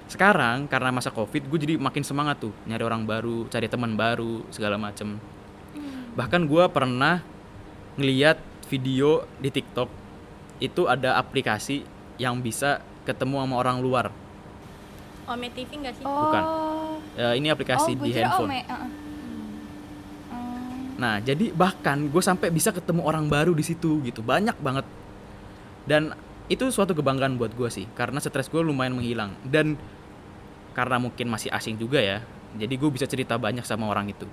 sekarang 0.07 0.71
karena 0.71 0.95
masa 0.95 1.11
covid 1.11 1.43
gue 1.43 1.59
jadi 1.59 1.75
makin 1.75 2.07
semangat 2.07 2.39
tuh 2.39 2.55
nyari 2.71 2.87
orang 2.87 3.03
baru 3.03 3.51
cari 3.51 3.67
teman 3.67 3.99
baru 3.99 4.47
segala 4.55 4.79
macem 4.79 5.19
bahkan 6.15 6.47
gue 6.47 6.65
pernah 6.71 7.19
ngeliat 7.99 8.39
video 8.71 9.27
di 9.43 9.51
tiktok 9.51 9.91
itu 10.63 10.87
ada 10.87 11.19
aplikasi 11.19 11.83
yang 12.15 12.39
bisa 12.39 12.79
ketemu 13.03 13.43
sama 13.43 13.59
orang 13.59 13.83
luar 13.83 14.15
Ome 15.25 15.49
TV 15.51 15.81
nggak 15.81 15.95
sih? 15.97 16.05
Oh. 16.05 16.29
Bukan. 16.29 16.43
Ya, 17.17 17.33
ini 17.33 17.49
aplikasi 17.49 17.97
oh, 17.97 18.05
di 18.05 18.11
handphone 18.13 18.51
Ome, 18.53 18.61
uh-uh. 18.69 18.77
Hmm. 18.77 19.04
Nah, 20.95 21.19
jadi 21.19 21.51
bahkan 21.51 22.07
gue 22.07 22.23
sampai 22.23 22.55
bisa 22.55 22.71
ketemu 22.71 23.03
orang 23.03 23.27
baru 23.27 23.51
di 23.51 23.67
situ 23.67 23.99
gitu, 24.07 24.23
banyak 24.23 24.55
banget. 24.63 24.87
Dan 25.85 26.15
itu 26.47 26.71
suatu 26.71 26.95
kebanggaan 26.95 27.35
buat 27.35 27.51
gue 27.57 27.67
sih, 27.67 27.87
karena 27.99 28.23
stres 28.23 28.47
gue 28.47 28.63
lumayan 28.63 28.95
menghilang. 28.95 29.35
Dan 29.43 29.75
karena 30.75 31.03
mungkin 31.03 31.27
masih 31.31 31.51
asing 31.51 31.75
juga 31.75 31.99
ya, 31.99 32.23
jadi 32.55 32.75
gue 32.79 32.91
bisa 32.95 33.07
cerita 33.11 33.35
banyak 33.35 33.67
sama 33.67 33.91
orang 33.91 34.11
itu. 34.11 34.27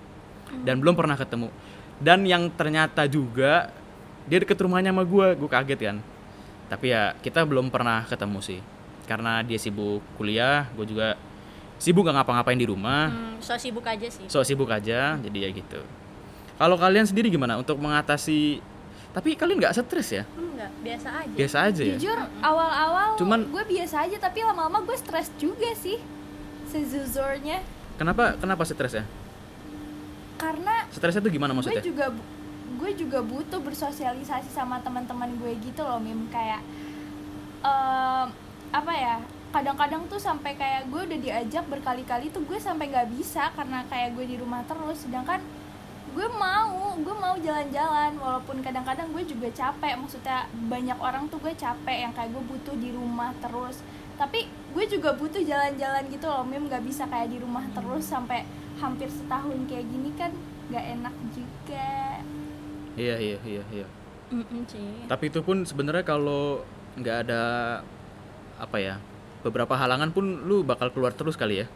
Dan 0.61 0.83
belum 0.83 0.93
pernah 0.93 1.17
ketemu. 1.17 1.49
Dan 1.97 2.25
yang 2.29 2.49
ternyata 2.53 3.09
juga 3.09 3.73
dia 4.29 4.37
deket 4.37 4.57
rumahnya 4.61 4.93
sama 4.93 5.01
gue, 5.01 5.27
gue 5.37 5.49
kaget 5.49 5.79
kan. 5.81 5.97
Tapi 6.69 6.85
ya 6.93 7.17
kita 7.19 7.41
belum 7.43 7.73
pernah 7.73 8.05
ketemu 8.05 8.39
sih, 8.39 8.59
karena 9.09 9.41
dia 9.41 9.57
sibuk 9.57 10.05
kuliah, 10.15 10.69
gue 10.77 10.85
juga 10.85 11.17
sibuk 11.81 12.05
gak 12.05 12.13
ngapa-ngapain 12.21 12.61
di 12.61 12.69
rumah 12.69 13.09
Hmm, 13.09 13.41
so 13.41 13.57
sibuk 13.57 13.81
aja 13.81 14.05
sih. 14.05 14.29
so 14.29 14.45
sibuk 14.45 14.69
aja 14.69 15.17
jadi 15.17 15.37
ya 15.41 15.49
gitu 15.49 15.81
kalau 16.61 16.77
kalian 16.77 17.03
sendiri 17.03 17.27
gimana 17.27 17.57
untuk 17.57 17.73
mengatasi? 17.75 18.61
Tapi 19.11 19.33
kalian 19.33 19.57
nggak 19.57 19.73
stres 19.73 20.13
ya? 20.13 20.23
Enggak, 20.31 20.69
biasa 20.79 21.09
aja. 21.17 21.33
biasa 21.33 21.57
aja 21.65 21.81
ya? 21.81 21.95
Jujur 21.97 22.15
awal-awal 22.39 23.17
Cuman- 23.17 23.49
gue 23.49 23.63
biasa 23.67 24.05
aja 24.05 24.15
tapi 24.15 24.39
lama-lama 24.39 24.79
gue 24.81 24.93
stres 24.95 25.33
juga 25.35 25.73
sih 25.73 25.97
sejujurnya 26.69 27.59
kenapa 27.97 28.37
kenapa 28.37 28.61
stres 28.63 28.93
ya? 28.93 29.03
Karena 30.37 30.85
stresnya 30.87 31.19
tuh 31.19 31.29
gimana 31.29 31.51
gue 31.51 31.57
maksudnya 31.59 31.83
juga 31.83 32.05
bu- 32.07 32.29
gue 32.77 32.91
juga 32.95 33.19
butuh 33.19 33.59
bersosialisasi 33.59 34.49
sama 34.49 34.79
teman-teman 34.79 35.33
gue 35.35 35.53
gitu 35.59 35.81
loh 35.81 35.97
mim. 35.97 36.29
Kayak 36.29 36.61
em, 37.61 38.27
apa 38.71 38.93
ya 38.95 39.15
kadang-kadang 39.51 40.07
tuh 40.07 40.15
sampai 40.17 40.55
kayak 40.55 40.87
gue 40.87 41.01
udah 41.03 41.19
diajak 41.19 41.67
berkali-kali 41.67 42.31
tuh 42.31 42.41
gue 42.41 42.55
sampai 42.57 42.87
nggak 42.87 43.11
bisa 43.11 43.51
karena 43.51 43.83
kayak 43.85 44.15
gue 44.15 44.25
di 44.25 44.35
rumah 44.39 44.63
terus. 44.63 45.03
Sedangkan 45.03 45.43
gue 46.11 46.27
mau 46.35 46.95
gue 46.99 47.15
mau 47.15 47.35
jalan-jalan 47.39 48.11
walaupun 48.19 48.59
kadang-kadang 48.59 49.07
gue 49.15 49.23
juga 49.25 49.47
capek. 49.51 49.95
Maksudnya 49.97 50.47
banyak 50.67 50.99
orang 50.99 51.27
tuh 51.31 51.39
gue 51.39 51.53
capek 51.55 51.97
yang 52.07 52.11
kayak 52.11 52.31
gue 52.35 52.43
butuh 52.45 52.75
di 52.75 52.89
rumah 52.91 53.31
terus. 53.39 53.79
Tapi 54.19 54.45
gue 54.47 54.85
juga 54.85 55.15
butuh 55.17 55.41
jalan-jalan 55.41 56.03
gitu 56.11 56.27
loh 56.27 56.43
mim. 56.43 56.67
Nggak 56.67 56.83
bisa 56.85 57.07
kayak 57.07 57.31
di 57.31 57.37
rumah 57.39 57.63
terus 57.71 58.05
sampai 58.07 58.43
hampir 58.77 59.07
setahun 59.07 59.57
kayak 59.67 59.85
gini 59.87 60.11
kan 60.19 60.31
nggak 60.69 60.85
enak 60.99 61.15
juga. 61.31 62.19
Iya 62.99 63.15
iya 63.19 63.39
iya 63.47 63.63
iya. 63.71 63.87
Mm-mm 64.31 64.63
sih. 64.63 65.11
tapi 65.11 65.27
itu 65.27 65.43
pun 65.43 65.67
sebenarnya 65.67 66.07
kalau 66.07 66.63
nggak 66.95 67.27
ada 67.27 67.43
apa 68.55 68.79
ya 68.79 68.95
beberapa 69.43 69.75
halangan 69.75 70.15
pun 70.15 70.47
lu 70.47 70.63
bakal 70.63 70.87
keluar 70.87 71.11
terus 71.11 71.35
kali 71.35 71.59
ya 71.59 71.67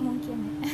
mungkin 0.00 0.64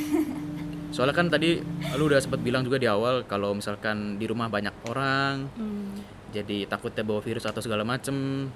soalnya 0.96 1.12
kan 1.12 1.28
tadi 1.28 1.60
lu 1.92 2.08
udah 2.08 2.16
sempat 2.16 2.40
bilang 2.40 2.64
juga 2.64 2.80
di 2.80 2.88
awal 2.88 3.20
kalau 3.22 3.52
misalkan 3.52 4.16
di 4.16 4.24
rumah 4.24 4.48
banyak 4.48 4.72
orang 4.88 5.44
Hmm. 5.52 5.92
jadi 6.32 6.64
takutnya 6.64 7.04
bawa 7.04 7.20
virus 7.20 7.44
atau 7.44 7.60
segala 7.60 7.84
macem 7.84 8.48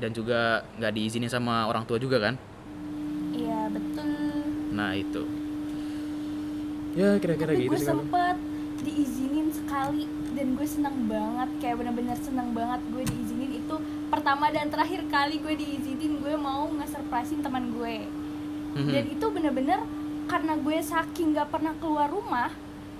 dan 0.00 0.08
juga 0.10 0.40
nggak 0.74 0.88
diizinin 0.90 1.28
sama 1.28 1.68
orang 1.68 1.84
tua 1.84 2.00
juga 2.00 2.16
kan 2.18 2.34
iya 3.30 3.68
betul 3.68 4.08
Nah 4.72 4.96
itu. 4.96 5.20
Ya 6.92 7.16
kira-kira 7.16 7.52
gitu 7.52 7.68
gue 7.68 7.76
sih 7.76 7.88
sempet 7.88 8.36
diizinin 8.80 9.48
sekali 9.48 10.04
dan 10.32 10.56
gue 10.56 10.64
seneng 10.66 10.96
banget 11.06 11.48
kayak 11.60 11.76
bener-bener 11.76 12.16
seneng 12.18 12.52
banget 12.52 12.80
gue 12.88 13.04
diizinin 13.04 13.52
itu 13.54 13.76
pertama 14.08 14.48
dan 14.48 14.68
terakhir 14.68 15.04
kali 15.08 15.38
gue 15.38 15.54
diizinin 15.54 16.18
gue 16.18 16.34
mau 16.34 16.72
nge-surprisein 16.72 17.40
teman 17.40 17.68
gue 17.70 18.08
Mhm. 18.72 18.88
dan 18.88 19.04
itu 19.06 19.26
bener-bener 19.28 19.80
karena 20.32 20.56
gue 20.56 20.78
saking 20.80 21.36
gak 21.36 21.52
pernah 21.52 21.76
keluar 21.76 22.08
rumah 22.08 22.48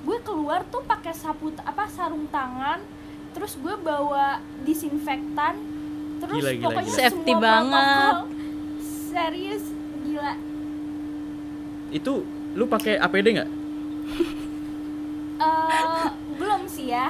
gue 0.03 0.19
keluar 0.21 0.69
tuh 0.69 0.85
pakai 0.85 1.15
sapu 1.15 1.49
apa 1.59 1.89
sarung 1.89 2.29
tangan 2.29 2.85
terus 3.33 3.57
gue 3.57 3.73
bawa 3.75 4.37
disinfektan 4.61 5.57
terus 6.21 6.39
Gila, 6.39 6.53
gila, 6.53 6.65
pokoknya 6.69 6.85
gila. 6.87 6.99
Safety 7.01 7.33
semua 7.33 7.41
banget. 7.41 7.89
protokol. 7.89 8.29
serius 9.09 9.65
gila 10.03 10.33
Itu 11.91 12.13
lu 12.53 12.65
pakai 12.67 12.97
APD 12.97 13.27
nggak? 13.33 13.51
Eh, 15.39 16.07
belum 16.37 16.63
sih 16.67 16.87
ya 16.89 17.09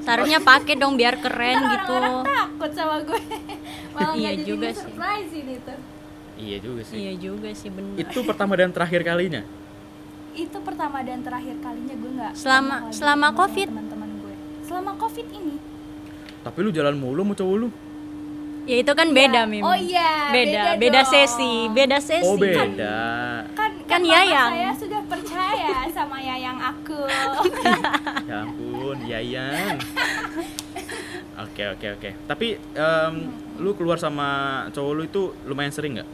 Seharusnya 0.00 0.40
pakai 0.40 0.74
dong 0.74 0.96
biar 0.96 1.16
keren 1.16 1.58
Ntar 1.58 1.72
gitu. 1.76 1.92
orang-orang 1.92 2.24
takut 2.26 2.70
sama 2.72 2.96
gue 3.02 3.20
malah 3.94 4.14
Iya 4.14 4.30
nggak 4.30 4.34
jadi 4.34 4.42
juga 4.42 4.68
sih. 4.68 4.80
surprise 4.80 5.32
ini 5.34 5.54
tuh 5.60 5.78
Iya 6.38 6.56
juga 6.58 6.80
sih. 6.82 6.96
Iya 6.96 7.12
juga 7.16 7.48
sih 7.50 7.68
bener. 7.68 7.98
Itu 7.98 8.22
pertama 8.22 8.54
dan 8.54 8.70
terakhir 8.70 9.02
kalinya. 9.02 9.42
itu 10.30 10.54
pertama 10.62 11.02
dan 11.02 11.18
terakhir 11.18 11.58
kalinya 11.58 11.94
gue 11.94 12.10
nggak 12.14 12.32
Selama- 12.32 12.94
selama 12.94 13.34
COVID? 13.34 13.66
teman-teman 13.66 14.10
gue 14.16 14.34
selama 14.62 14.94
covid 14.94 15.26
ini 15.28 15.58
Tapi 16.38 16.58
lu 16.60 16.70
jalan 16.70 16.94
mulu 16.94 17.20
sama 17.20 17.34
cowok 17.34 17.56
lu. 17.58 17.68
Ya 18.62 18.76
itu 18.78 18.92
kan 18.92 19.10
beda, 19.10 19.42
Ya. 19.42 19.50
Mim. 19.50 19.64
oh 19.64 19.74
iya 19.74 20.30
beda, 20.30 20.76
beda, 20.76 21.00
dong. 21.02 21.10
sesi, 21.10 21.52
beda 21.68 21.98
sesi. 21.98 22.22
Oh 22.22 22.36
beda. 22.36 22.94
kan 23.50 23.72
Kan 23.82 24.00
mama 24.00 24.14
Yayang. 24.14 24.50
saya 24.52 24.72
sudah 24.76 25.00
percaya 25.02 25.74
sama 25.90 26.20
yayang 26.20 26.58
aku 26.60 27.00
Ya 28.30 28.44
ampun, 28.44 28.96
Yayan. 29.02 29.74
Oke 31.40 31.62
oke 31.64 31.86
oke. 31.92 32.10
Tapi 32.26 32.46
em, 32.74 33.14
lu 33.56 33.70
keluar 33.72 33.94
sama 33.96 34.28
cowok 34.68 34.92
lu 34.92 35.02
itu 35.04 35.22
lumayan 35.44 35.70
sering 35.70 35.96
nggak? 35.96 36.08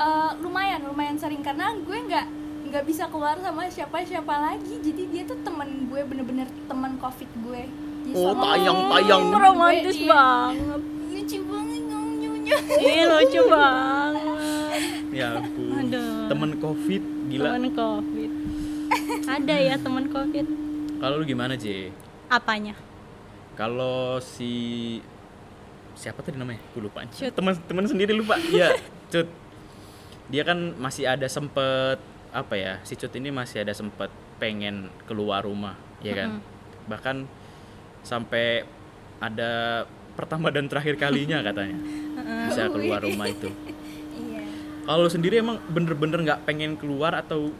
Eh, 0.00 0.30
lumayan 0.40 0.80
lumayan 0.82 1.12
sering 1.14 1.44
karena 1.44 1.76
gue 1.76 1.98
nggak 2.00 2.26
nggak 2.66 2.84
bisa 2.88 3.04
keluar 3.12 3.36
sama 3.36 3.68
siapa 3.68 4.00
siapa 4.00 4.32
lagi 4.32 4.80
jadi 4.80 5.02
dia 5.06 5.22
tuh 5.24 5.36
temen 5.42 5.68
gue 5.86 6.00
bener-bener 6.02 6.48
temen 6.64 6.96
covid 6.96 7.28
gue 7.38 7.62
Jadi 8.00 8.16
Oh, 8.16 8.32
selama- 8.32 8.44
tayang, 8.48 8.78
tayang. 8.88 9.22
Gue, 9.22 9.38
romantis 9.38 9.96
iya. 9.98 10.08
banget. 10.08 10.80
lucu 11.10 11.38
banget 11.44 11.80
nyunya 11.84 12.56
Ih, 12.80 13.02
lucu 13.04 13.40
banget. 13.44 14.24
Ya. 15.12 15.30
Aduh. 15.36 16.26
Temen 16.26 16.50
covid 16.56 17.02
gila. 17.28 17.48
Temen 17.52 17.64
covid. 17.70 18.30
Ada 19.28 19.54
ya 19.60 19.74
temen 19.76 20.04
covid. 20.08 20.46
Kalau 20.96 21.14
lu 21.14 21.24
gimana 21.24 21.54
J? 21.54 21.92
Apanya? 22.26 22.72
Kalau 23.52 24.16
si 24.16 24.50
siapa 25.92 26.24
tadi 26.24 26.40
namanya? 26.40 26.64
Gue 26.72 26.88
lupa. 26.88 27.04
Cut. 27.04 27.36
Teman 27.36 27.52
teman 27.60 27.84
sendiri 27.84 28.16
lupa. 28.16 28.40
Iya, 28.40 28.80
Cut. 29.12 29.28
Dia 30.30 30.42
kan 30.46 30.78
masih 30.78 31.10
ada 31.10 31.26
sempet 31.26 31.98
apa 32.30 32.54
ya? 32.54 32.78
Si 32.86 32.94
Cut 32.94 33.10
ini 33.18 33.34
masih 33.34 33.66
ada 33.66 33.74
sempet 33.74 34.08
pengen 34.38 34.88
keluar 35.04 35.42
rumah, 35.42 35.74
ya 36.00 36.14
kan? 36.14 36.38
Bahkan 36.86 37.16
sampai 38.06 38.64
ada 39.20 39.84
pertama 40.16 40.48
dan 40.48 40.66
terakhir 40.66 40.96
kalinya 40.96 41.42
katanya 41.46 41.76
bisa 42.48 42.70
keluar 42.70 43.02
rumah 43.04 43.26
itu. 43.28 43.50
iya 44.20 44.42
Kalau 44.86 45.06
sendiri 45.10 45.44
emang 45.44 45.60
bener-bener 45.68 46.24
nggak 46.24 46.40
pengen 46.48 46.74
keluar 46.80 47.12
atau 47.14 47.52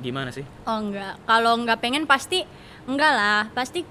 gimana 0.00 0.30
sih? 0.34 0.46
Oh 0.66 0.78
enggak. 0.80 1.18
Kalau 1.26 1.52
enggak 1.58 1.78
pengen 1.82 2.06
pasti 2.06 2.42
enggak 2.88 3.12
lah. 3.14 3.42
Pasti 3.54 3.84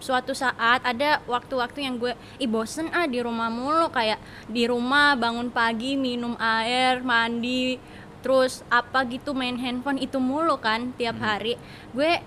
suatu 0.00 0.32
saat 0.32 0.82
ada 0.82 1.20
waktu-waktu 1.28 1.84
yang 1.84 2.00
gue 2.00 2.16
ih 2.40 2.48
bosen 2.48 2.88
ah 2.90 3.06
di 3.06 3.20
rumah 3.20 3.52
mulu. 3.52 3.92
Kayak 3.92 4.18
di 4.48 4.66
rumah 4.66 5.14
bangun 5.14 5.52
pagi 5.52 5.94
minum 5.94 6.34
air 6.40 7.04
mandi 7.04 7.76
terus 8.20 8.60
apa 8.68 9.04
gitu 9.08 9.32
main 9.32 9.56
handphone 9.56 10.00
itu 10.00 10.18
mulu 10.18 10.56
kan 10.58 10.90
tiap 10.96 11.20
hari. 11.20 11.60
Gue 11.92 12.18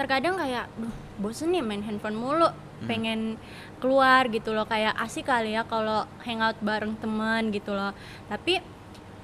terkadang 0.00 0.40
kayak 0.40 0.66
duh 0.80 0.92
bosen 1.20 1.52
nih 1.52 1.62
main 1.62 1.84
handphone 1.84 2.16
mulu 2.16 2.48
pengen 2.88 3.36
keluar 3.78 4.26
gitu 4.32 4.56
loh. 4.56 4.66
Kayak 4.66 4.96
asik 4.98 5.28
kali 5.28 5.54
ya 5.54 5.68
kalau 5.68 6.08
hangout 6.24 6.58
bareng 6.64 6.96
teman 6.98 7.52
gitu 7.52 7.76
loh. 7.76 7.92
Tapi 8.26 8.60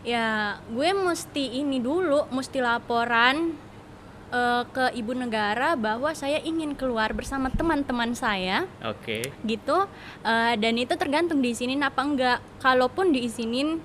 ya 0.05 0.61
gue 0.69 0.93
mesti 0.93 1.65
ini 1.65 1.81
dulu 1.81 2.29
mesti 2.29 2.61
laporan 2.61 3.57
eh, 4.35 4.63
ke 4.75 4.85
ibu 4.99 5.15
negara 5.15 5.79
bahwa 5.79 6.11
saya 6.13 6.43
ingin 6.43 6.75
keluar 6.75 7.15
bersama 7.15 7.49
teman-teman 7.55 8.11
saya. 8.19 8.67
Oke. 8.83 9.31
gitu. 9.47 9.87
Eh, 10.27 10.55
dan 10.59 10.75
itu 10.75 10.95
tergantung 10.99 11.39
diizinin 11.39 11.81
apa 11.87 12.03
enggak. 12.03 12.39
Kalaupun 12.59 13.15
diizinin 13.15 13.79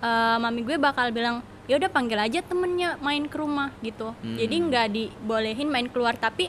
eh, 0.00 0.36
mami 0.38 0.62
gue 0.62 0.78
bakal 0.78 1.10
bilang 1.10 1.42
ya 1.66 1.74
udah 1.82 1.90
panggil 1.90 2.14
aja 2.22 2.46
temennya 2.46 2.94
main 3.02 3.26
ke 3.26 3.36
rumah 3.42 3.74
gitu. 3.82 4.14
Hmm. 4.22 4.38
jadi 4.38 4.54
nggak 4.54 4.86
dibolehin 4.94 5.66
main 5.66 5.90
keluar. 5.90 6.14
Tapi 6.14 6.46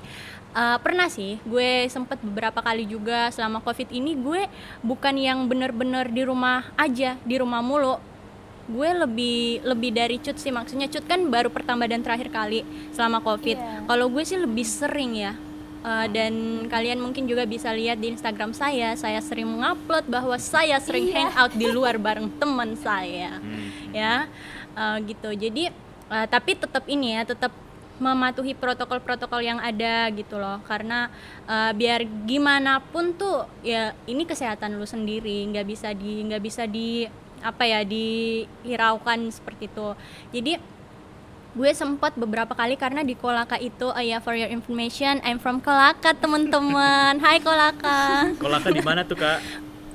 eh, 0.53 0.77
pernah 0.81 1.09
sih 1.09 1.41
gue 1.41 1.89
sempet 1.89 2.21
beberapa 2.21 2.61
kali 2.61 2.85
juga 2.85 3.33
selama 3.33 3.65
covid 3.65 3.89
ini 3.89 4.13
gue 4.13 4.45
bukan 4.85 5.15
yang 5.17 5.49
bener-bener 5.49 6.05
di 6.13 6.21
rumah 6.21 6.69
aja 6.77 7.17
di 7.25 7.35
rumah 7.41 7.65
mulu 7.65 7.97
gue 8.67 8.89
lebih 8.93 9.39
lebih 9.63 9.91
dari 9.91 10.17
cut 10.17 10.35
sih 10.35 10.51
maksudnya 10.51 10.85
cut 10.85 11.03
kan 11.03 11.23
baru 11.25 11.47
pertama 11.47 11.87
dan 11.87 11.99
terakhir 11.99 12.27
kali 12.27 12.61
selama 12.91 13.19
covid 13.19 13.55
Iya. 13.55 13.87
kalau 13.87 14.05
gue 14.07 14.23
sih 14.23 14.37
lebih 14.37 14.63
sering 14.63 15.13
ya 15.17 15.33
Uh, 15.77 16.09
dan 16.09 16.33
kalian 16.67 16.99
mungkin 16.99 17.29
juga 17.29 17.45
bisa 17.45 17.71
lihat 17.71 18.01
di 18.01 18.11
Instagram 18.11 18.51
saya 18.51 18.97
saya 18.97 19.21
sering 19.21 19.47
mengupload 19.47 20.09
bahwa 20.09 20.35
saya 20.35 20.81
sering 20.81 21.07
Iya. 21.07 21.31
hangout 21.31 21.53
di 21.53 21.69
luar 21.69 21.95
bareng 21.95 22.27
teman 22.41 22.75
saya 22.75 23.39
Hmm. 23.39 23.93
ya 23.93 24.27
Uh, 24.73 24.97
gitu 25.01 25.31
jadi 25.31 25.71
uh, 26.07 26.25
tapi 26.25 26.53
tetap 26.53 26.83
ini 26.85 27.13
ya 27.13 27.23
tetap 27.23 27.53
mematuhi 27.97 28.53
protokol-protokol 28.53 29.39
yang 29.39 29.57
ada 29.57 30.05
gitu 30.11 30.37
loh 30.37 30.61
karena 30.61 31.09
uh, 31.45 31.71
biar 31.71 32.05
gimana 32.25 32.77
pun 32.83 33.13
tuh 33.13 33.45
ya 33.61 33.97
ini 34.05 34.21
kesehatan 34.21 34.75
lu 34.75 34.85
sendiri 34.85 35.45
nggak 35.47 35.65
bisa 35.65 35.93
di 35.93 36.21
nggak 36.25 36.41
bisa 36.41 36.65
di 36.65 37.09
apa 37.39 37.63
ya 37.63 37.81
dihiraukan 37.81 39.29
seperti 39.29 39.67
itu 39.67 39.87
jadi 40.31 40.57
gue 41.53 41.71
sempat 41.73 42.13
beberapa 42.13 42.53
kali 42.53 42.77
karena 42.77 43.01
di 43.01 43.13
Kolaka 43.13 43.57
itu 43.57 43.89
oh 43.89 44.03
ya 44.03 44.21
for 44.21 44.33
your 44.33 44.45
information 44.47 45.17
I'm 45.21 45.37
from 45.37 45.57
Kolaka 45.57 46.13
teman-teman 46.13 47.17
Hai 47.23 47.41
Kolaka 47.41 48.29
Kolaka 48.35 48.69
di 48.69 48.81
mana 48.81 49.01
tuh 49.01 49.17
kak? 49.17 49.41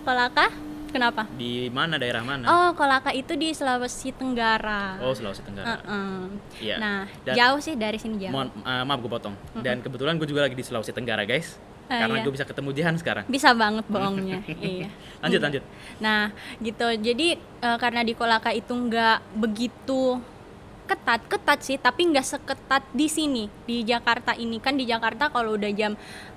Kolaka 0.02 0.50
kenapa 0.90 1.22
Di 1.32 1.70
mana 1.70 1.96
daerah 1.96 2.20
mana? 2.20 2.44
oh 2.44 2.70
Kolaka 2.74 3.14
itu 3.14 3.38
di 3.38 3.54
Sulawesi 3.54 4.10
Tenggara 4.10 4.98
Oh 4.98 5.14
Sulawesi 5.14 5.40
Tenggara. 5.40 5.78
Heeh. 5.78 6.18
Iya. 6.58 6.76
nah 6.76 6.98
Dan- 7.22 7.36
jauh 7.38 7.60
sih 7.62 7.78
dari 7.78 7.96
sini 7.96 8.18
jauh 8.18 8.34
Mohon 8.34 8.48
eh, 8.58 8.82
maaf 8.82 8.98
gue 8.98 9.12
potong. 9.12 9.34
Dan 9.56 9.80
kebetulan 9.80 10.18
gue 10.18 10.26
juga 10.26 10.42
lagi 10.42 10.52
di 10.52 10.62
Sulawesi 10.62 10.90
Tenggara 10.90 11.22
guys. 11.22 11.56
Ah, 11.92 12.08
karena 12.08 12.16
iya. 12.16 12.24
gue 12.24 12.32
bisa 12.32 12.46
ketemu 12.48 12.68
Jihan 12.72 12.96
sekarang. 12.96 13.24
bisa 13.28 13.52
banget 13.52 13.84
bohongnya 13.92 14.40
iya 14.64 14.88
Lanjut 15.22 15.38
lanjut. 15.38 15.62
Nah, 16.02 16.34
gitu. 16.58 16.88
Jadi 16.98 17.38
eh, 17.38 17.78
karena 17.78 18.02
di 18.02 18.12
Kolaka 18.18 18.50
itu 18.50 18.74
nggak 18.74 19.38
begitu 19.38 20.18
ketat, 20.90 21.22
ketat 21.30 21.62
sih, 21.62 21.78
tapi 21.78 22.10
nggak 22.10 22.26
seketat 22.26 22.82
di 22.90 23.06
sini 23.06 23.46
di 23.64 23.86
Jakarta 23.86 24.34
ini 24.34 24.58
kan 24.58 24.74
di 24.74 24.84
Jakarta 24.84 25.30
kalau 25.30 25.54
udah 25.54 25.70
jam 25.70 25.94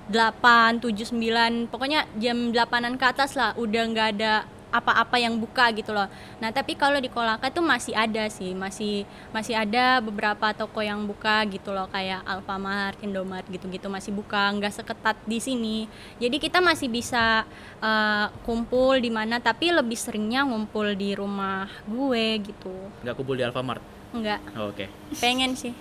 8, 0.08 0.86
7, 0.86 1.18
9, 1.18 1.74
pokoknya 1.74 2.06
jam 2.22 2.54
8-an 2.54 2.94
ke 2.96 3.06
atas 3.10 3.34
lah 3.34 3.58
udah 3.58 3.84
nggak 3.90 4.08
ada 4.16 4.46
apa-apa 4.76 5.16
yang 5.16 5.40
buka 5.40 5.72
gitu 5.72 5.96
loh. 5.96 6.12
Nah, 6.38 6.52
tapi 6.52 6.76
kalau 6.76 7.00
di 7.00 7.08
Kolaka 7.08 7.48
tuh 7.48 7.64
masih 7.64 7.96
ada 7.96 8.28
sih, 8.28 8.52
masih 8.52 9.08
masih 9.32 9.56
ada 9.56 10.04
beberapa 10.04 10.52
toko 10.52 10.84
yang 10.84 11.08
buka 11.08 11.48
gitu 11.48 11.72
loh 11.72 11.88
kayak 11.88 12.22
Alfamart, 12.24 13.00
Indomart 13.00 13.48
gitu-gitu 13.48 13.88
masih 13.88 14.12
buka, 14.12 14.52
nggak 14.52 14.76
seketat 14.76 15.16
di 15.24 15.40
sini. 15.40 15.78
Jadi 16.20 16.38
kita 16.38 16.60
masih 16.60 16.92
bisa 16.92 17.48
eh, 17.80 18.28
kumpul 18.44 19.00
di 19.00 19.10
mana 19.10 19.40
tapi 19.40 19.72
lebih 19.72 19.96
seringnya 19.96 20.44
ngumpul 20.44 20.92
di 20.94 21.16
rumah 21.16 21.72
gue 21.88 22.44
gitu. 22.44 22.76
Nggak 23.02 23.16
kumpul 23.16 23.40
di 23.40 23.44
Alfamart. 23.44 23.82
Enggak, 24.16 24.40
Oh, 24.56 24.72
Oke. 24.72 24.88
pengen 25.20 25.60
sih. 25.60 25.76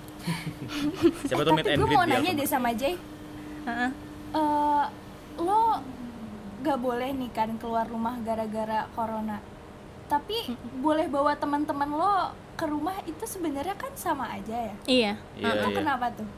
Siapa 1.28 1.44
tuh 1.44 1.52
meet 1.52 1.68
gue 1.68 1.84
greet 1.84 1.94
mau 1.94 2.08
nanya 2.08 2.32
deh 2.32 2.48
sama 2.48 2.72
Jay 2.72 2.96
Heeh. 3.68 3.90
Eh, 4.34 4.84
lo 5.38 5.60
gak 6.64 6.80
boleh 6.80 7.12
nih 7.12 7.30
kan 7.30 7.52
keluar 7.60 7.84
rumah 7.84 8.16
gara-gara 8.18 8.88
corona 8.96 9.38
tapi 10.04 10.36
boleh 10.78 11.06
bawa 11.06 11.36
teman-teman 11.36 11.88
lo 11.88 12.14
ke 12.54 12.64
rumah 12.64 12.96
itu 13.04 13.24
sebenarnya 13.24 13.74
kan 13.74 13.92
sama 13.94 14.32
aja 14.32 14.72
ya 14.72 14.74
Iya. 14.84 15.12
Iya, 15.36 15.50
itu 15.54 15.68
iya. 15.68 15.76
kenapa 15.76 16.08
tuh 16.10 16.28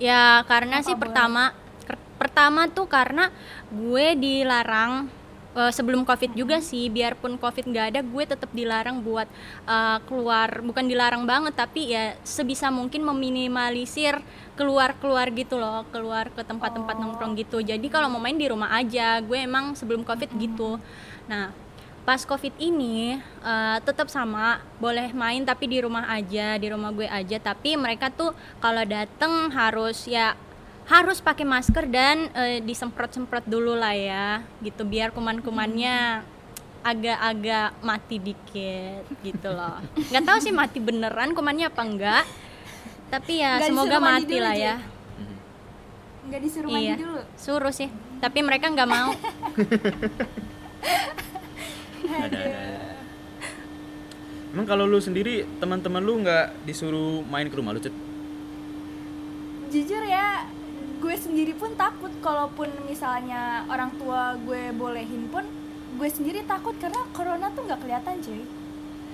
Ya 0.00 0.40
karena 0.48 0.80
Kenapa 0.80 0.86
sih 0.86 0.94
boleh? 0.94 1.02
pertama 1.04 1.42
pertama 2.16 2.60
tuh 2.68 2.86
karena 2.86 3.28
gue 3.68 4.06
dilarang 4.16 5.12
eh, 5.56 5.72
sebelum 5.72 6.06
covid 6.06 6.36
juga 6.38 6.62
sih 6.62 6.86
biarpun 6.92 7.38
covid 7.40 7.66
nggak 7.66 7.86
ada 7.96 8.00
gue 8.04 8.24
tetap 8.26 8.50
dilarang 8.54 9.02
buat 9.02 9.26
eh, 9.66 9.98
keluar 10.06 10.62
bukan 10.62 10.84
dilarang 10.86 11.24
banget 11.26 11.54
tapi 11.58 11.94
ya 11.94 12.14
sebisa 12.22 12.70
mungkin 12.70 13.02
meminimalisir 13.02 14.18
keluar 14.54 14.92
keluar 15.00 15.32
gitu 15.32 15.56
loh 15.56 15.88
keluar 15.88 16.28
ke 16.30 16.44
tempat-tempat 16.44 16.96
Oh. 17.00 17.00
nongkrong 17.08 17.32
gitu. 17.38 17.64
Jadi 17.64 17.86
kalau 17.88 18.12
mau 18.12 18.20
main 18.20 18.36
di 18.36 18.44
rumah 18.44 18.70
aja 18.76 19.18
gue 19.24 19.38
emang 19.40 19.72
sebelum 19.72 20.04
covid 20.04 20.28
gitu. 20.36 20.76
Nah 21.30 21.48
pas 22.04 22.20
covid 22.24 22.52
ini 22.60 23.16
eh, 23.44 23.78
tetap 23.84 24.12
sama 24.12 24.60
boleh 24.76 25.12
main 25.16 25.44
tapi 25.44 25.64
di 25.70 25.78
rumah 25.80 26.08
aja 26.12 26.60
di 26.60 26.68
rumah 26.68 26.92
gue 26.92 27.08
aja. 27.08 27.40
Tapi 27.40 27.80
mereka 27.80 28.12
tuh 28.12 28.36
kalau 28.60 28.84
dateng 28.84 29.48
harus 29.54 30.04
ya 30.04 30.36
harus 30.90 31.22
pakai 31.22 31.46
masker 31.46 31.86
dan 31.86 32.26
eh, 32.34 32.58
disemprot-semprot 32.60 33.46
dulu 33.46 33.78
lah 33.78 33.94
ya 33.94 34.42
gitu 34.58 34.82
biar 34.82 35.14
kuman-kumannya 35.14 36.26
agak-agak 36.80 37.76
mati 37.80 38.16
dikit 38.18 39.04
gitu 39.22 39.48
loh. 39.52 39.78
Nggak 40.10 40.24
tahu 40.24 40.38
sih 40.40 40.50
mati 40.50 40.80
beneran 40.80 41.30
kumannya 41.30 41.70
apa 41.70 41.82
enggak 41.84 42.24
tapi 43.10 43.38
ya 43.38 43.58
Nggak 43.58 43.70
semoga 43.70 43.96
mati 43.98 44.36
lah 44.38 44.54
Jay? 44.54 44.66
ya. 44.66 44.76
nggak 46.20 46.40
disuruh 46.46 46.70
iya 46.70 46.94
mandi 46.94 47.02
dulu? 47.02 47.20
suruh 47.34 47.74
sih 47.74 47.88
tapi 48.18 48.38
mereka 48.40 48.70
nggak 48.70 48.86
mau. 48.86 49.10
Ada 52.10 52.42
emang 54.50 54.66
kalau 54.66 54.82
lu 54.82 54.98
sendiri 54.98 55.46
teman-teman 55.58 56.02
lu 56.02 56.22
nggak 56.22 56.66
disuruh 56.66 57.22
main 57.26 57.46
ke 57.46 57.54
rumah 57.54 57.70
lu 57.70 57.78
Cut? 57.78 57.94
jujur 59.70 60.02
ya 60.02 60.42
gue 61.00 61.14
sendiri 61.16 61.52
pun 61.52 61.72
takut. 61.74 62.12
Kalaupun 62.20 62.68
misalnya 62.84 63.64
orang 63.66 63.90
tua 63.96 64.36
gue 64.38 64.70
bolehin 64.72 65.26
pun 65.26 65.44
gue 65.90 66.08
sendiri 66.08 66.44
takut 66.44 66.76
karena 66.76 67.02
corona 67.10 67.50
tuh 67.50 67.64
nggak 67.64 67.80
kelihatan 67.80 68.16
cuy. 68.20 68.42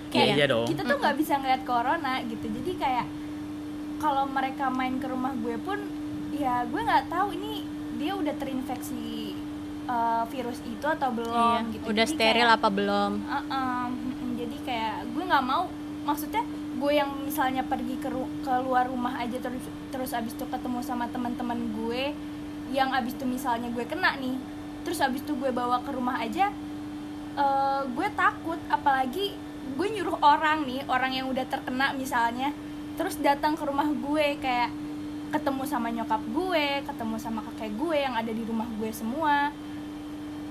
Iya, 0.09 0.33
iya 0.35 0.47
dong. 0.47 0.65
kita 0.65 0.81
tuh 0.83 0.97
nggak 0.97 1.17
bisa 1.17 1.37
ngeliat 1.37 1.63
corona 1.63 2.23
gitu. 2.23 2.47
Jadi 2.47 2.73
kayak 2.75 3.07
kalau 3.97 4.25
mereka 4.27 4.69
main 4.69 4.97
ke 4.97 5.07
rumah 5.07 5.33
gue 5.35 5.57
pun 5.59 5.79
ya 6.31 6.65
gue 6.65 6.79
nggak 6.79 7.09
tahu 7.09 7.33
ini 7.33 7.65
dia 7.97 8.13
udah 8.13 8.35
terinfeksi 8.37 9.33
uh, 9.87 10.25
virus 10.27 10.61
itu 10.63 10.85
atau 10.85 11.09
belum 11.11 11.33
Iya, 11.33 11.73
gitu. 11.73 11.85
udah 11.87 12.05
Jadi 12.05 12.13
steril 12.13 12.45
kayak- 12.45 12.57
apa 12.57 12.69
belum? 12.69 13.13
Uh-uh, 13.25 13.85
mm, 13.89 14.31
jadi 14.37 14.57
kayak 14.63 14.97
gue 15.11 15.25
nggak 15.25 15.45
mau. 15.45 15.65
Maksudnya 16.05 16.43
gue 16.77 16.93
yang 16.93 17.09
misalnya 17.25 17.65
pergi 17.65 17.97
ke 17.97 18.13
ru- 18.13 18.31
keluar 18.45 18.89
rumah 18.89 19.17
aja 19.17 19.41
terus 19.41 19.65
terus 19.89 20.11
abis 20.13 20.37
itu 20.37 20.45
ketemu 20.45 20.85
sama 20.85 21.09
teman-teman 21.09 21.57
gue 21.73 22.13
yang 22.75 22.93
abis 22.93 23.17
itu 23.17 23.25
misalnya 23.25 23.73
gue 23.73 23.85
kena 23.89 24.19
nih 24.21 24.37
terus 24.87 25.03
abis 25.03 25.25
itu 25.27 25.35
gue 25.35 25.51
bawa 25.51 25.83
ke 25.83 25.91
rumah 25.91 26.23
aja 26.23 26.55
eh, 27.37 27.83
gue 27.91 28.09
takut. 28.15 28.61
Apalagi 28.71 29.35
gue 29.77 29.89
nyuruh 29.99 30.23
orang 30.23 30.63
nih 30.63 30.87
orang 30.87 31.11
yang 31.11 31.27
udah 31.27 31.43
terkena 31.51 31.91
misalnya 31.91 32.55
terus 32.95 33.19
datang 33.19 33.59
ke 33.59 33.67
rumah 33.67 33.91
gue 33.91 34.39
kayak 34.39 34.71
ketemu 35.35 35.63
sama 35.67 35.91
nyokap 35.91 36.23
gue 36.33 36.87
ketemu 36.87 37.17
sama 37.19 37.43
kakek 37.51 37.75
gue 37.77 37.97
yang 37.99 38.15
ada 38.15 38.31
di 38.31 38.43
rumah 38.47 38.69
gue 38.79 38.91
semua. 38.95 39.51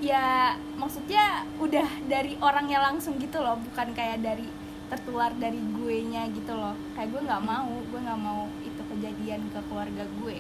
Ya 0.03 0.59
maksudnya 0.75 1.47
udah 1.63 1.87
dari 2.11 2.35
orangnya 2.43 2.83
langsung 2.83 3.15
gitu 3.15 3.39
loh 3.39 3.55
bukan 3.71 3.95
kayak 3.95 4.19
dari 4.19 4.64
tertular 4.85 5.33
dari 5.37 5.57
gue 5.57 5.97
nya 6.09 6.29
gitu 6.29 6.53
loh 6.53 6.77
kayak 6.93 7.09
gue 7.09 7.21
nggak 7.25 7.43
mau 7.43 7.73
gue 7.89 7.99
nggak 7.99 8.21
mau 8.21 8.45
itu 8.61 8.81
kejadian 8.91 9.41
ke 9.49 9.59
keluarga 9.69 10.05
gue 10.21 10.37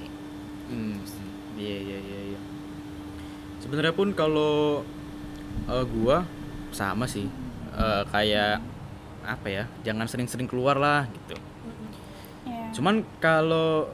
Hmm, 0.65 0.97
iya 1.53 1.77
iya 1.77 1.97
iya 2.01 2.19
iya. 2.33 2.39
Sebenarnya 3.61 3.93
pun 3.93 4.09
kalau 4.17 4.81
eh, 5.69 5.85
gua 5.85 6.25
sama 6.73 7.05
sih. 7.05 7.29
Eh, 7.75 8.03
kayak 8.09 8.61
apa 9.25 9.47
ya? 9.49 9.63
Jangan 9.85 10.09
sering-sering 10.09 10.49
keluar 10.49 10.77
lah 10.77 11.05
gitu. 11.09 11.37
ya 12.49 12.73
Cuman 12.73 13.05
kalau 13.21 13.89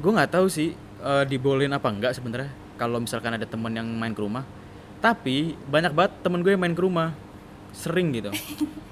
gua 0.00 0.12
nggak 0.16 0.32
tahu 0.32 0.48
sih 0.48 0.72
eh, 1.04 1.24
dibolehin 1.28 1.76
apa 1.76 1.92
enggak 1.92 2.16
sebenarnya. 2.16 2.48
Kalau 2.80 2.98
misalkan 2.98 3.36
ada 3.36 3.44
temen 3.44 3.72
yang 3.76 3.88
main 3.92 4.16
ke 4.16 4.22
rumah. 4.24 4.48
Tapi 5.02 5.58
banyak 5.68 5.92
banget 5.92 6.12
temen 6.22 6.40
gue 6.40 6.54
yang 6.54 6.62
main 6.62 6.78
ke 6.78 6.82
rumah. 6.82 7.12
Sering 7.74 8.14
gitu. 8.16 8.30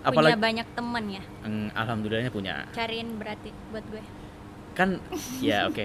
punya 0.00 0.08
Apalagi 0.08 0.38
banyak 0.38 0.66
temen 0.72 1.04
ya 1.10 1.22
Mm, 1.40 1.68
alhamdulillahnya 1.72 2.30
punya. 2.30 2.54
cariin 2.70 3.08
berarti 3.14 3.50
buat 3.68 3.84
gue 3.86 4.02
Kan 4.72 5.02
ya 5.42 5.66
oke. 5.66 5.84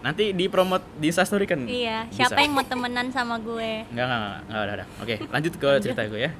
Nanti 0.00 0.32
di 0.32 0.48
promote 0.48 0.80
di 0.96 1.06
Instastory 1.06 1.44
kan. 1.44 1.60
iya 1.62 2.06
bisa. 2.06 2.24
siapa 2.26 2.40
yang 2.40 2.52
mau 2.52 2.64
temenan 2.64 3.10
sama 3.10 3.36
gue 3.36 3.84
Enggak, 3.86 4.06
enggak, 4.06 4.18
enggak, 4.18 4.40
enggak, 4.40 4.60
udah, 4.60 4.74
udah. 4.74 4.86
Oke, 4.98 5.14
lanjut 5.28 5.52
ke 5.54 5.68
cerita 5.78 6.00
gue 6.06 6.20
ya. 6.20 6.32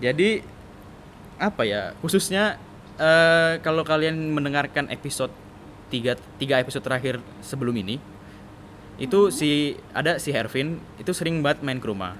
Jadi 0.00 0.28
apa 1.36 1.62
ya? 1.62 1.90
Khususnya 1.98 2.54
eh, 2.94 3.58
kalau 3.60 3.82
kalian 3.82 4.14
mendengarkan 4.30 4.86
episode 4.88 5.34
tiga, 5.86 6.14
tiga 6.36 6.56
episode 6.56 6.82
terakhir 6.82 7.18
sebelum 7.40 7.74
ini, 7.76 7.98
itu 8.94 9.26
si 9.28 9.50
ada 9.90 10.22
si 10.22 10.30
Hervin 10.30 10.78
itu 10.96 11.10
sering 11.10 11.42
banget 11.42 11.60
main 11.60 11.78
ke 11.78 11.86
rumah. 11.86 12.14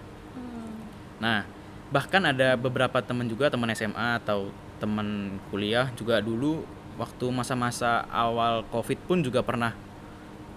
Nah, 1.17 1.47
bahkan 1.95 2.27
ada 2.27 2.59
beberapa 2.59 2.99
teman 2.99 3.31
juga 3.31 3.47
teman 3.47 3.71
SMA 3.71 4.19
atau 4.19 4.51
teman 4.83 5.39
kuliah 5.55 5.95
juga 5.95 6.19
dulu 6.19 6.67
waktu 6.99 7.31
masa-masa 7.31 8.03
awal 8.11 8.67
Covid 8.75 8.99
pun 9.07 9.23
juga 9.23 9.47
pernah 9.47 9.71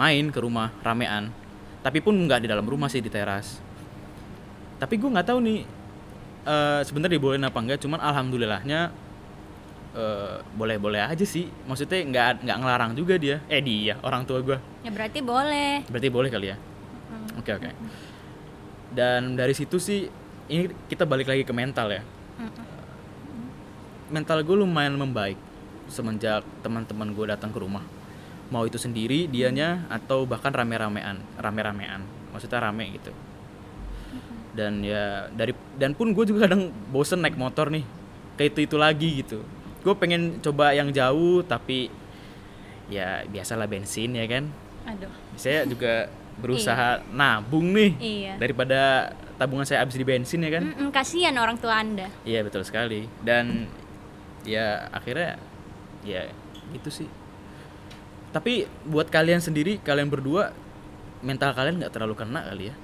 main 0.01 0.33
ke 0.33 0.39
rumah 0.41 0.73
ramean. 0.81 1.29
Tapi 1.85 2.01
pun 2.01 2.17
nggak 2.17 2.41
di 2.41 2.47
dalam 2.49 2.65
rumah 2.65 2.89
sih 2.89 3.05
di 3.05 3.13
teras. 3.13 3.61
Tapi 4.81 4.97
gue 4.97 5.09
nggak 5.13 5.29
tahu 5.29 5.39
nih 5.45 5.61
eh 6.47 6.81
sebenarnya 6.81 7.21
dibolehin 7.21 7.45
apa 7.45 7.59
enggak. 7.61 7.85
Cuman 7.85 8.01
alhamdulillahnya 8.01 8.89
eh, 9.93 10.37
boleh-boleh 10.57 11.05
aja 11.05 11.25
sih. 11.25 11.53
Maksudnya 11.69 12.01
nggak 12.01 12.49
nggak 12.49 12.57
ngelarang 12.65 12.91
juga 12.97 13.13
dia. 13.21 13.45
Eh 13.45 13.61
dia 13.61 14.01
orang 14.01 14.25
tua 14.25 14.41
gue. 14.41 14.57
ya 14.81 14.89
berarti 14.89 15.21
boleh 15.21 15.85
Berarti 15.85 16.09
boleh 16.09 16.29
kali 16.33 16.49
ya. 16.49 16.57
Oke 17.37 17.53
oke. 17.53 17.69
Dan 18.89 19.37
dari 19.37 19.53
situ 19.53 19.77
sih 19.77 20.09
ini 20.47 20.71
kita 20.87 21.03
balik 21.03 21.27
lagi 21.27 21.43
ke 21.43 21.53
mental 21.53 21.87
ya. 21.91 22.01
Mental 24.07 24.39
gue 24.43 24.55
lumayan 24.55 24.95
membaik 24.95 25.35
semenjak 25.91 26.43
teman-teman 26.63 27.11
gue 27.11 27.25
datang 27.27 27.51
ke 27.51 27.59
rumah. 27.59 27.83
Mau 28.47 28.63
itu 28.63 28.79
sendiri 28.79 29.27
dianya 29.27 29.83
atau 29.91 30.23
bahkan 30.23 30.55
rame-ramean, 30.55 31.19
rame-ramean. 31.35 32.07
Maksudnya 32.31 32.63
rame 32.63 32.95
gitu. 32.95 33.11
Dan 34.55 34.81
ya 34.81 35.27
dari 35.35 35.51
dan 35.75 35.93
pun 35.93 36.15
gue 36.15 36.23
juga 36.23 36.47
kadang 36.47 36.71
bosen 36.91 37.19
naik 37.19 37.35
motor 37.35 37.67
nih. 37.67 37.83
Kayak 38.39 38.49
itu 38.55 38.59
itu 38.71 38.75
lagi 38.79 39.09
gitu. 39.21 39.39
Gue 39.83 39.93
pengen 39.99 40.39
coba 40.39 40.71
yang 40.71 40.89
jauh 40.95 41.43
tapi 41.43 41.91
ya 42.87 43.27
biasalah 43.27 43.67
bensin 43.67 44.15
ya 44.15 44.25
kan 44.27 44.47
aduh 44.87 45.11
saya 45.35 45.67
juga 45.67 46.07
berusaha 46.41 47.03
nabung 47.11 47.75
nih 47.75 47.91
iya 47.99 48.33
daripada 48.39 49.11
tabungan 49.37 49.63
saya 49.63 49.81
habis 49.81 49.93
di 49.93 50.03
bensin 50.03 50.41
ya 50.41 50.51
kan? 50.51 50.63
Mm-mm, 50.65 50.89
kasihan 50.89 51.33
orang 51.33 51.55
tua 51.55 51.77
anda. 51.77 52.09
Iya 52.23 52.41
betul 52.41 52.61
sekali. 52.61 53.05
Dan 53.19 53.69
ya 54.43 54.89
akhirnya 54.89 55.37
ya 56.01 56.25
gitu 56.71 56.89
sih. 56.91 57.09
Tapi 58.29 58.65
buat 58.83 59.07
kalian 59.07 59.39
sendiri 59.39 59.79
kalian 59.79 60.07
berdua 60.07 60.51
mental 61.19 61.51
kalian 61.51 61.79
nggak 61.79 61.89
terlalu 61.91 62.13
kena 62.13 62.43
kali 62.43 62.69
ya? 62.69 62.75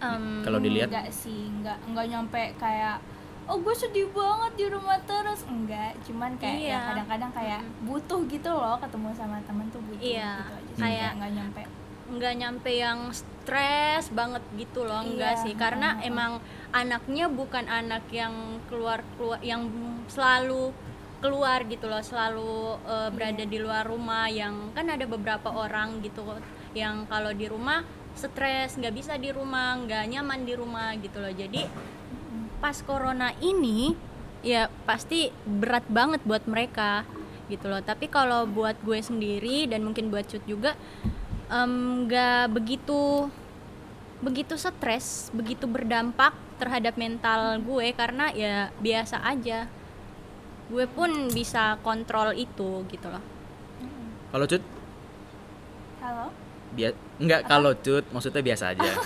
Em, 0.00 0.40
kalau 0.40 0.56
dilihat. 0.58 0.88
enggak 0.88 1.08
sih 1.10 1.46
enggak 1.46 1.76
enggak 1.84 2.06
nyampe 2.08 2.42
kayak 2.56 2.96
oh 3.44 3.58
gue 3.58 3.74
sedih 3.74 4.08
banget 4.08 4.52
di 4.56 4.66
rumah 4.66 4.96
terus. 5.02 5.44
Enggak 5.44 5.92
cuman 6.02 6.32
kayak 6.36 6.56
Iya. 6.58 6.70
ya 6.70 6.78
kadang-kadang 6.86 7.30
kayak 7.32 7.60
butuh 7.82 8.20
gitu 8.26 8.48
loh 8.48 8.76
ketemu 8.78 9.08
sama 9.12 9.36
temen 9.44 9.66
tuh 9.68 9.80
butuh 9.82 10.00
Iya, 10.00 10.32
gitu 10.38 10.52
aja 10.54 10.70
sih. 10.70 10.82
kayak- 10.82 11.12
nggak 11.16 11.32
nyampe 11.34 11.62
nggak 12.10 12.34
nyampe 12.36 12.70
yang 12.74 13.14
stres 13.14 14.10
banget 14.10 14.42
gitu 14.58 14.82
loh 14.84 15.00
enggak 15.00 15.38
Iya, 15.38 15.42
sih. 15.46 15.54
Karena 15.54 15.96
heeh. 15.98 16.10
emang 16.10 16.42
anaknya 16.70 17.30
bukan 17.30 17.66
anak 17.66 18.02
yang 18.10 18.58
keluar 18.66 19.00
keluar 19.16 19.38
yang 19.42 19.70
selalu 20.10 20.74
keluar 21.20 21.62
gitu 21.68 21.84
loh 21.84 22.00
selalu 22.00 22.80
eh, 22.88 23.08
berada 23.12 23.44
di 23.44 23.58
luar 23.60 23.84
rumah 23.84 24.26
yang 24.32 24.72
kan 24.72 24.88
ada 24.88 25.04
beberapa 25.04 25.52
orang 25.52 26.00
gitu 26.00 26.24
yang 26.72 27.04
kalau 27.06 27.30
di 27.34 27.44
rumah 27.50 27.84
stres 28.16 28.74
nggak 28.74 28.94
bisa 28.94 29.14
di 29.20 29.30
rumah 29.30 29.78
nggak 29.80 30.04
nyaman 30.10 30.42
di 30.42 30.54
rumah 30.58 30.96
gitu 30.98 31.20
loh. 31.20 31.30
Jadi 31.30 31.62
pas 32.60 32.76
corona 32.84 33.32
ini 33.40 33.94
ya 34.40 34.68
pasti 34.88 35.28
berat 35.44 35.84
banget 35.88 36.20
buat 36.24 36.44
mereka 36.48 37.04
gitu 37.50 37.66
loh. 37.68 37.82
Tapi 37.82 38.06
kalau 38.08 38.46
buat 38.46 38.78
gue 38.80 39.00
sendiri 39.02 39.66
dan 39.68 39.82
mungkin 39.82 40.08
buat 40.08 40.24
cut 40.24 40.44
juga 40.46 40.72
em, 41.50 42.06
nggak 42.06 42.54
begitu 42.54 43.26
begitu 44.20 44.52
stres 44.60 45.32
begitu 45.32 45.64
berdampak 45.64 46.36
terhadap 46.60 46.94
mental 47.00 47.56
gue 47.60 47.86
karena 47.96 48.30
ya 48.32 48.68
biasa 48.78 49.20
aja. 49.24 49.66
Gue 50.70 50.86
pun 50.86 51.32
bisa 51.34 51.80
kontrol 51.82 52.30
itu 52.36 52.86
gitu 52.86 53.06
loh. 53.10 53.24
Kalau 54.30 54.46
cut? 54.46 54.62
Halo? 55.98 56.30
Bia 56.70 56.94
nggak 57.18 57.50
kalau 57.50 57.74
cut 57.74 58.06
maksudnya 58.14 58.44
biasa 58.44 58.76
aja. 58.76 58.92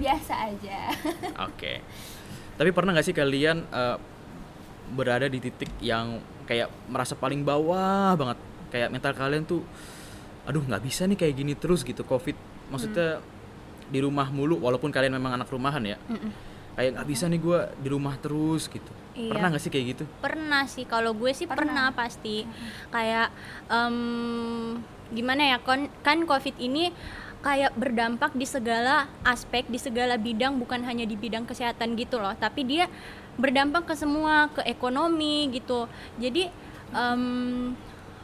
Biasa 0.00 0.34
aja. 0.50 0.90
Oke. 1.46 1.78
Tapi 2.58 2.70
pernah 2.74 2.90
nggak 2.96 3.06
sih 3.06 3.14
kalian 3.14 3.62
eh, 3.70 3.96
berada 4.90 5.30
di 5.30 5.38
titik 5.38 5.70
yang 5.78 6.18
kayak 6.50 6.66
merasa 6.90 7.14
paling 7.14 7.46
bawah 7.46 8.18
banget, 8.18 8.38
kayak 8.74 8.90
mental 8.90 9.14
kalian 9.14 9.46
tuh, 9.46 9.62
aduh 10.44 10.64
nggak 10.64 10.82
bisa 10.82 11.04
nih 11.04 11.18
kayak 11.18 11.34
gini 11.36 11.52
terus 11.54 11.84
gitu, 11.84 12.00
covid, 12.02 12.34
maksudnya 12.68 13.20
di 13.90 13.98
rumah 13.98 14.30
mulu, 14.30 14.56
walaupun 14.62 14.88
kalian 14.88 15.12
memang 15.14 15.34
anak 15.34 15.50
rumahan 15.50 15.82
ya, 15.82 15.98
Mm-mm. 16.06 16.30
kayak 16.74 16.90
nggak 16.96 17.08
bisa 17.10 17.24
nih 17.26 17.40
gue 17.42 17.58
di 17.82 17.88
rumah 17.90 18.14
terus 18.16 18.70
gitu. 18.70 18.90
Iya. 19.18 19.34
Pernah 19.34 19.46
nggak 19.50 19.62
sih 19.62 19.72
kayak 19.74 19.86
gitu? 19.96 20.04
pernah 20.22 20.64
sih 20.70 20.84
kalau 20.86 21.12
gue 21.12 21.34
sih 21.34 21.44
pernah, 21.50 21.90
Pernah. 21.90 21.98
pasti 21.98 22.46
kayak 22.88 23.28
em, 23.66 24.78
gimana 25.10 25.42
ya 25.50 25.58
kon 25.58 25.90
kan 26.06 26.22
covid 26.22 26.54
ini 26.62 26.94
kayak 27.42 27.74
berdampak 27.74 28.30
di 28.36 28.46
segala 28.46 29.10
aspek 29.26 29.66
di 29.66 29.80
segala 29.82 30.14
bidang 30.20 30.60
bukan 30.62 30.86
hanya 30.86 31.02
di 31.02 31.18
bidang 31.18 31.48
kesehatan 31.48 31.98
gitu 31.98 32.22
loh 32.22 32.36
tapi 32.38 32.62
dia 32.62 32.86
berdampak 33.34 33.88
ke 33.90 33.94
semua 33.98 34.52
ke 34.54 34.62
ekonomi 34.68 35.50
gitu 35.50 35.88
jadi 36.20 36.52
em, 36.94 37.74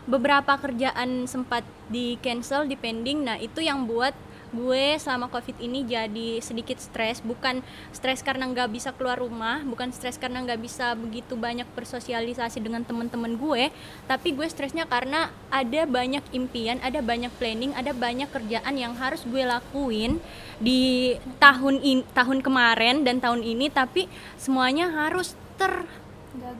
beberapa 0.06 0.54
kerjaan 0.58 1.26
sempat 1.26 1.66
di 1.90 2.18
cancel 2.22 2.66
di 2.66 2.78
pending. 2.78 3.26
Nah 3.26 3.36
itu 3.38 3.58
yang 3.62 3.84
buat 3.84 4.14
gue 4.54 4.94
selama 5.02 5.26
covid 5.26 5.58
ini 5.58 5.82
jadi 5.82 6.38
sedikit 6.38 6.78
stres. 6.78 7.18
Bukan 7.20 7.60
stres 7.90 8.22
karena 8.22 8.46
nggak 8.46 8.70
bisa 8.70 8.94
keluar 8.94 9.18
rumah 9.18 9.66
bukan 9.66 9.90
stres 9.90 10.16
karena 10.16 10.40
nggak 10.46 10.62
bisa 10.62 10.94
begitu 10.94 11.34
banyak 11.34 11.66
bersosialisasi 11.74 12.62
dengan 12.62 12.86
teman-teman 12.86 13.34
gue 13.34 13.74
tapi 14.06 14.32
gue 14.32 14.46
stresnya 14.46 14.86
karena 14.86 15.34
ada 15.50 15.82
banyak 15.84 16.22
impian 16.30 16.78
ada 16.80 17.02
banyak 17.02 17.32
planning 17.36 17.74
ada 17.74 17.90
banyak 17.90 18.30
kerjaan 18.30 18.74
yang 18.78 18.94
harus 18.94 19.26
gue 19.26 19.42
lakuin 19.42 20.22
di 20.62 21.14
tahun 21.42 21.82
in, 21.82 21.98
tahun 22.14 22.40
kemarin 22.40 23.02
dan 23.02 23.18
tahun 23.18 23.42
ini 23.42 23.68
tapi 23.68 24.06
semuanya 24.38 24.88
harus 24.88 25.34
ter 25.58 25.84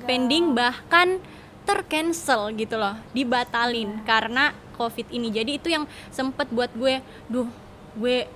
pending. 0.07 0.55
Bahkan 0.57 1.09
tercancel 1.67 2.55
gitu 2.55 2.79
loh 2.79 2.95
dibatalin 3.11 4.01
karena 4.07 4.55
covid 4.79 5.11
ini. 5.11 5.29
Jadi 5.35 5.59
itu 5.59 5.69
yang 5.69 5.85
sempet 6.15 6.47
buat 6.55 6.71
gue 6.73 7.03
duh 7.27 7.51
gue 7.99 8.31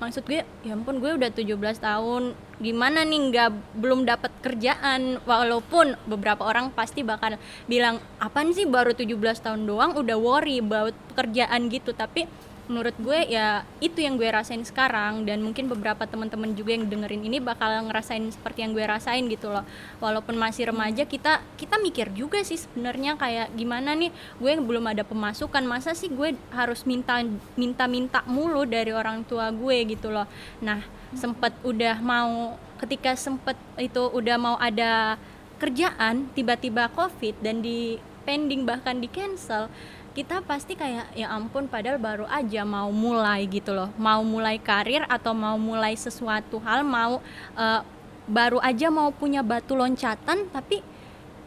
maksud 0.00 0.24
gue 0.24 0.40
ya 0.64 0.72
ampun 0.72 0.96
gue 0.96 1.12
udah 1.12 1.28
17 1.28 1.60
tahun 1.76 2.32
gimana 2.56 3.04
nih 3.04 3.20
nggak 3.28 3.50
belum 3.76 4.08
dapat 4.08 4.32
kerjaan. 4.40 5.20
Walaupun 5.28 6.00
beberapa 6.08 6.40
orang 6.48 6.72
pasti 6.72 7.04
bakal 7.04 7.36
bilang 7.68 8.00
apaan 8.16 8.56
sih 8.56 8.64
baru 8.64 8.96
17 8.96 9.12
tahun 9.44 9.68
doang 9.68 10.00
udah 10.00 10.16
worry 10.16 10.64
about 10.64 10.96
pekerjaan 11.12 11.68
gitu. 11.68 11.92
Tapi 11.92 12.24
menurut 12.70 12.94
gue 13.02 13.26
ya 13.26 13.66
itu 13.82 13.98
yang 13.98 14.14
gue 14.14 14.30
rasain 14.30 14.62
sekarang. 14.62 15.26
Dan 15.26 15.42
mungkin 15.42 15.66
beberapa 15.66 16.06
teman-teman 16.06 16.54
juga 16.54 16.78
yang 16.78 16.86
dengerin 16.86 17.26
ini 17.26 17.42
bakal 17.42 17.66
ngerasain 17.90 18.22
seperti 18.30 18.62
yang 18.62 18.70
gue 18.70 18.86
rasain 18.86 19.26
gitu 19.26 19.50
loh. 19.50 19.66
Walaupun 19.98 20.38
masih 20.38 20.70
remaja 20.70 21.02
kita 21.02 21.42
kita 21.58 21.82
mikir 21.82 22.14
juga 22.14 22.38
sih 22.46 22.62
sebenarnya 22.62 23.18
kayak 23.18 23.50
gimana 23.58 23.98
nih? 23.98 24.14
Gue 24.38 24.54
belum 24.54 24.86
ada 24.86 25.02
pemasukan 25.02 25.66
masa 25.66 25.98
sih 25.98 26.06
gue 26.06 26.38
harus 26.54 26.86
minta 26.86 27.18
minta 27.58 27.90
minta 27.90 28.22
mulu 28.30 28.62
dari 28.62 28.94
orang 28.94 29.26
tua 29.26 29.50
gue 29.50 29.90
gitu 29.90 30.14
loh? 30.14 30.30
Nah 30.62 30.86
sempet 31.18 31.50
udah 31.66 31.98
mau 31.98 32.54
ketika 32.78 33.18
sempet 33.18 33.58
itu 33.82 33.98
udah 34.14 34.36
mau 34.38 34.56
ada 34.62 35.18
kerjaan 35.58 36.30
tiba-tiba 36.32 36.88
covid 36.94 37.34
dan 37.42 37.60
di 37.60 38.00
pending 38.24 38.64
bahkan 38.64 39.00
di 39.02 39.08
cancel 39.10 39.68
kita 40.10 40.42
pasti 40.42 40.74
kayak 40.74 41.14
ya 41.14 41.30
ampun 41.30 41.70
padahal 41.70 42.02
baru 42.02 42.26
aja 42.26 42.66
mau 42.66 42.90
mulai 42.90 43.46
gitu 43.46 43.70
loh. 43.70 43.94
Mau 43.94 44.26
mulai 44.26 44.58
karir 44.58 45.06
atau 45.06 45.30
mau 45.30 45.54
mulai 45.54 45.94
sesuatu 45.94 46.58
hal 46.62 46.82
mau 46.82 47.22
eh, 47.54 47.80
baru 48.26 48.58
aja 48.62 48.90
mau 48.90 49.10
punya 49.14 49.42
batu 49.42 49.78
loncatan 49.78 50.50
tapi 50.50 50.82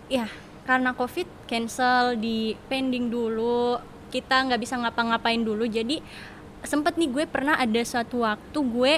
ya 0.08 0.28
karena 0.64 0.96
covid 0.96 1.28
cancel 1.48 2.16
di 2.16 2.56
pending 2.72 3.12
dulu 3.12 3.80
kita 4.12 4.48
nggak 4.48 4.62
bisa 4.62 4.80
ngapa-ngapain 4.80 5.44
dulu. 5.44 5.68
Jadi 5.68 6.00
sempet 6.64 6.96
nih 6.96 7.12
gue 7.12 7.26
pernah 7.28 7.60
ada 7.60 7.82
suatu 7.84 8.24
waktu 8.24 8.60
gue 8.64 8.94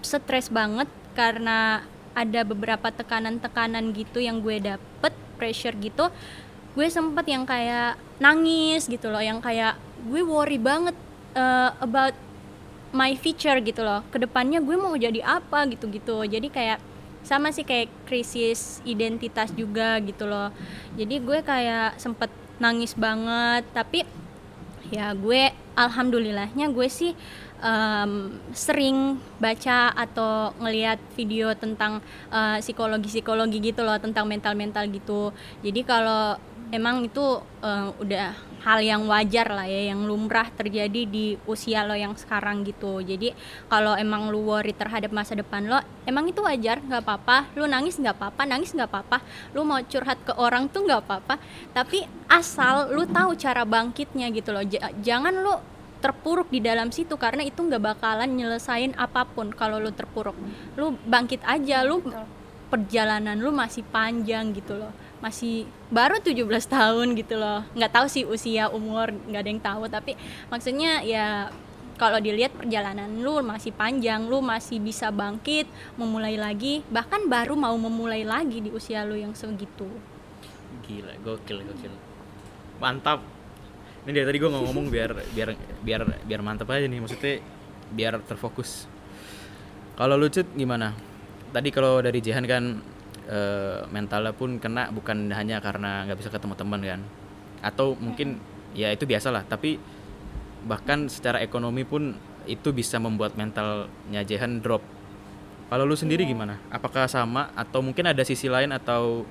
stres 0.00 0.48
banget 0.48 0.88
karena 1.12 1.84
ada 2.16 2.40
beberapa 2.44 2.88
tekanan-tekanan 2.88 3.92
gitu 3.92 4.20
yang 4.20 4.40
gue 4.40 4.56
dapet 4.60 5.12
pressure 5.36 5.76
gitu. 5.76 6.08
Gue 6.72 6.88
sempet 6.88 7.28
yang 7.28 7.44
kayak 7.44 8.00
nangis 8.22 8.86
gitu 8.86 9.10
loh 9.10 9.18
yang 9.18 9.42
kayak 9.42 9.74
gue 10.06 10.22
worry 10.22 10.62
banget 10.62 10.94
uh, 11.34 11.74
about 11.82 12.14
my 12.94 13.18
future 13.18 13.58
gitu 13.58 13.82
loh. 13.82 14.06
Ke 14.14 14.22
depannya 14.22 14.62
gue 14.62 14.76
mau 14.78 14.94
jadi 14.94 15.18
apa 15.26 15.66
gitu-gitu. 15.66 16.22
Jadi 16.22 16.46
kayak 16.46 16.78
sama 17.26 17.50
sih 17.54 17.66
kayak 17.66 17.90
krisis 18.06 18.82
identitas 18.86 19.50
juga 19.54 19.98
gitu 20.02 20.26
loh. 20.30 20.54
Jadi 20.94 21.18
gue 21.18 21.38
kayak 21.42 21.98
sempet 21.98 22.30
nangis 22.62 22.94
banget 22.94 23.66
tapi 23.74 24.06
ya 24.94 25.10
gue 25.18 25.50
alhamdulillahnya 25.74 26.68
gue 26.68 26.88
sih 26.90 27.16
em, 27.64 28.38
sering 28.52 29.16
baca 29.40 29.90
atau 29.96 30.52
ngelihat 30.60 31.00
video 31.16 31.54
tentang 31.56 32.04
psikologi 32.60 33.08
psikologi 33.08 33.58
gitu 33.58 33.82
loh 33.82 33.96
tentang 33.98 34.28
mental 34.28 34.52
mental 34.58 34.84
gitu. 34.90 35.32
Jadi 35.64 35.80
kalau 35.86 36.36
emang 36.72 37.04
itu 37.04 37.44
eh, 37.60 37.88
udah 38.00 38.32
hal 38.62 38.78
yang 38.78 39.04
wajar 39.10 39.50
lah 39.50 39.66
ya 39.66 39.92
yang 39.92 40.06
lumrah 40.06 40.46
terjadi 40.54 41.02
di 41.04 41.36
usia 41.44 41.84
lo 41.84 41.92
yang 41.92 42.16
sekarang 42.16 42.64
gitu. 42.64 43.04
Jadi 43.04 43.36
kalau 43.68 43.92
emang 43.98 44.32
lu 44.32 44.46
worry 44.48 44.72
terhadap 44.72 45.12
masa 45.12 45.36
depan 45.36 45.66
lo 45.68 45.78
emang 46.08 46.30
itu 46.30 46.40
wajar 46.40 46.80
nggak 46.80 47.02
apa-apa. 47.04 47.52
Lu 47.58 47.68
nangis 47.68 48.00
nggak 48.00 48.16
apa-apa. 48.16 48.42
Nangis 48.48 48.72
nggak 48.72 48.88
apa-apa. 48.88 49.18
Lu 49.52 49.68
mau 49.68 49.82
curhat 49.84 50.18
ke 50.24 50.32
orang 50.40 50.72
tuh 50.72 50.88
nggak 50.88 51.00
apa-apa. 51.04 51.36
Tapi 51.76 52.08
asal 52.32 52.94
lu 52.94 53.04
tahu 53.04 53.36
cara 53.36 53.68
bangkitnya 53.68 54.32
gitu 54.32 54.56
loh. 54.56 54.64
Ja- 54.64 54.94
jangan 55.04 55.34
lu 55.36 55.54
terpuruk 56.02 56.50
di 56.50 56.58
dalam 56.58 56.90
situ 56.90 57.14
karena 57.14 57.46
itu 57.46 57.62
nggak 57.62 57.78
bakalan 57.78 58.26
nyelesain 58.34 58.90
apa 58.98 59.28
pun 59.28 59.50
kalau 59.52 59.82
lu 59.82 59.90
terpuruk. 59.92 60.34
Lu 60.78 60.94
bangkit 61.04 61.42
aja 61.42 61.82
lu 61.82 61.98
Betul. 62.02 62.26
perjalanan 62.70 63.36
lu 63.36 63.50
masih 63.52 63.84
panjang 63.90 64.54
gitu 64.56 64.78
loh 64.78 64.94
masih 65.22 65.70
baru 65.88 66.18
17 66.18 66.42
tahun 66.66 67.14
gitu 67.14 67.38
loh 67.38 67.62
nggak 67.78 67.92
tahu 67.94 68.06
sih 68.10 68.26
usia 68.26 68.66
umur 68.68 69.14
nggak 69.14 69.42
ada 69.46 69.50
yang 69.50 69.62
tahu 69.62 69.82
tapi 69.86 70.18
maksudnya 70.50 71.00
ya 71.06 71.48
kalau 71.94 72.18
dilihat 72.18 72.50
perjalanan 72.58 73.06
lu 73.22 73.38
masih 73.46 73.70
panjang 73.70 74.26
lu 74.26 74.42
masih 74.42 74.82
bisa 74.82 75.14
bangkit 75.14 75.70
memulai 75.94 76.34
lagi 76.34 76.82
bahkan 76.90 77.30
baru 77.30 77.54
mau 77.54 77.78
memulai 77.78 78.26
lagi 78.26 78.58
di 78.58 78.74
usia 78.74 79.06
lu 79.06 79.14
yang 79.14 79.30
segitu 79.32 79.86
Gila, 80.82 81.14
gokil, 81.22 81.62
gokil. 81.62 81.94
Mantap. 82.82 83.22
Ini 84.02 84.10
dari 84.10 84.26
tadi 84.26 84.38
gue 84.42 84.50
ngomong 84.50 84.90
biar 84.90 85.14
biar 85.30 85.54
biar 85.78 86.00
biar 86.26 86.40
mantap 86.42 86.66
aja 86.74 86.90
nih, 86.90 86.98
maksudnya 86.98 87.38
biar 87.94 88.18
terfokus. 88.26 88.90
Kalau 89.94 90.18
lu 90.18 90.26
Cut, 90.26 90.48
gimana? 90.58 90.90
Tadi 91.54 91.68
kalau 91.70 92.02
dari 92.02 92.18
Jehan 92.18 92.48
kan 92.48 92.82
eh, 93.32 93.88
mentalnya 93.88 94.36
pun 94.36 94.60
kena 94.60 94.92
bukan 94.92 95.32
hanya 95.32 95.64
karena 95.64 96.04
nggak 96.04 96.18
bisa 96.20 96.28
ketemu 96.28 96.54
teman 96.54 96.80
kan, 96.84 97.00
atau 97.64 97.96
mungkin 97.96 98.36
ya 98.76 98.92
itu 98.92 99.08
biasa 99.08 99.32
lah. 99.32 99.42
Tapi 99.48 99.80
bahkan 100.68 101.08
secara 101.08 101.40
ekonomi 101.40 101.82
pun 101.88 102.12
itu 102.44 102.70
bisa 102.76 103.00
membuat 103.00 103.34
mentalnya 103.40 104.22
Jehan 104.28 104.60
drop. 104.60 104.84
Kalau 105.72 105.88
lu 105.88 105.96
sendiri 105.96 106.28
gimana? 106.28 106.60
Apakah 106.68 107.08
sama 107.08 107.48
atau 107.56 107.80
mungkin 107.80 108.04
ada 108.04 108.20
sisi 108.28 108.44
lain 108.52 108.76
atau 108.76 109.24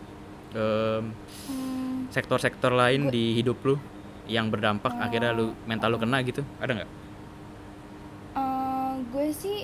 em, 0.57 1.13
Hmm, 1.47 2.07
sektor-sektor 2.11 2.75
lain 2.75 3.07
di 3.07 3.37
hidup 3.39 3.61
lu 3.63 3.75
yang 4.27 4.51
berdampak 4.51 4.95
akhirnya 4.99 5.31
lu 5.35 5.55
mental 5.67 5.95
lu 5.95 5.99
kena 5.99 6.19
gitu 6.23 6.43
ada 6.59 6.71
nggak 6.81 6.91
eh, 8.35 8.91
gue 9.11 9.27
sih 9.31 9.57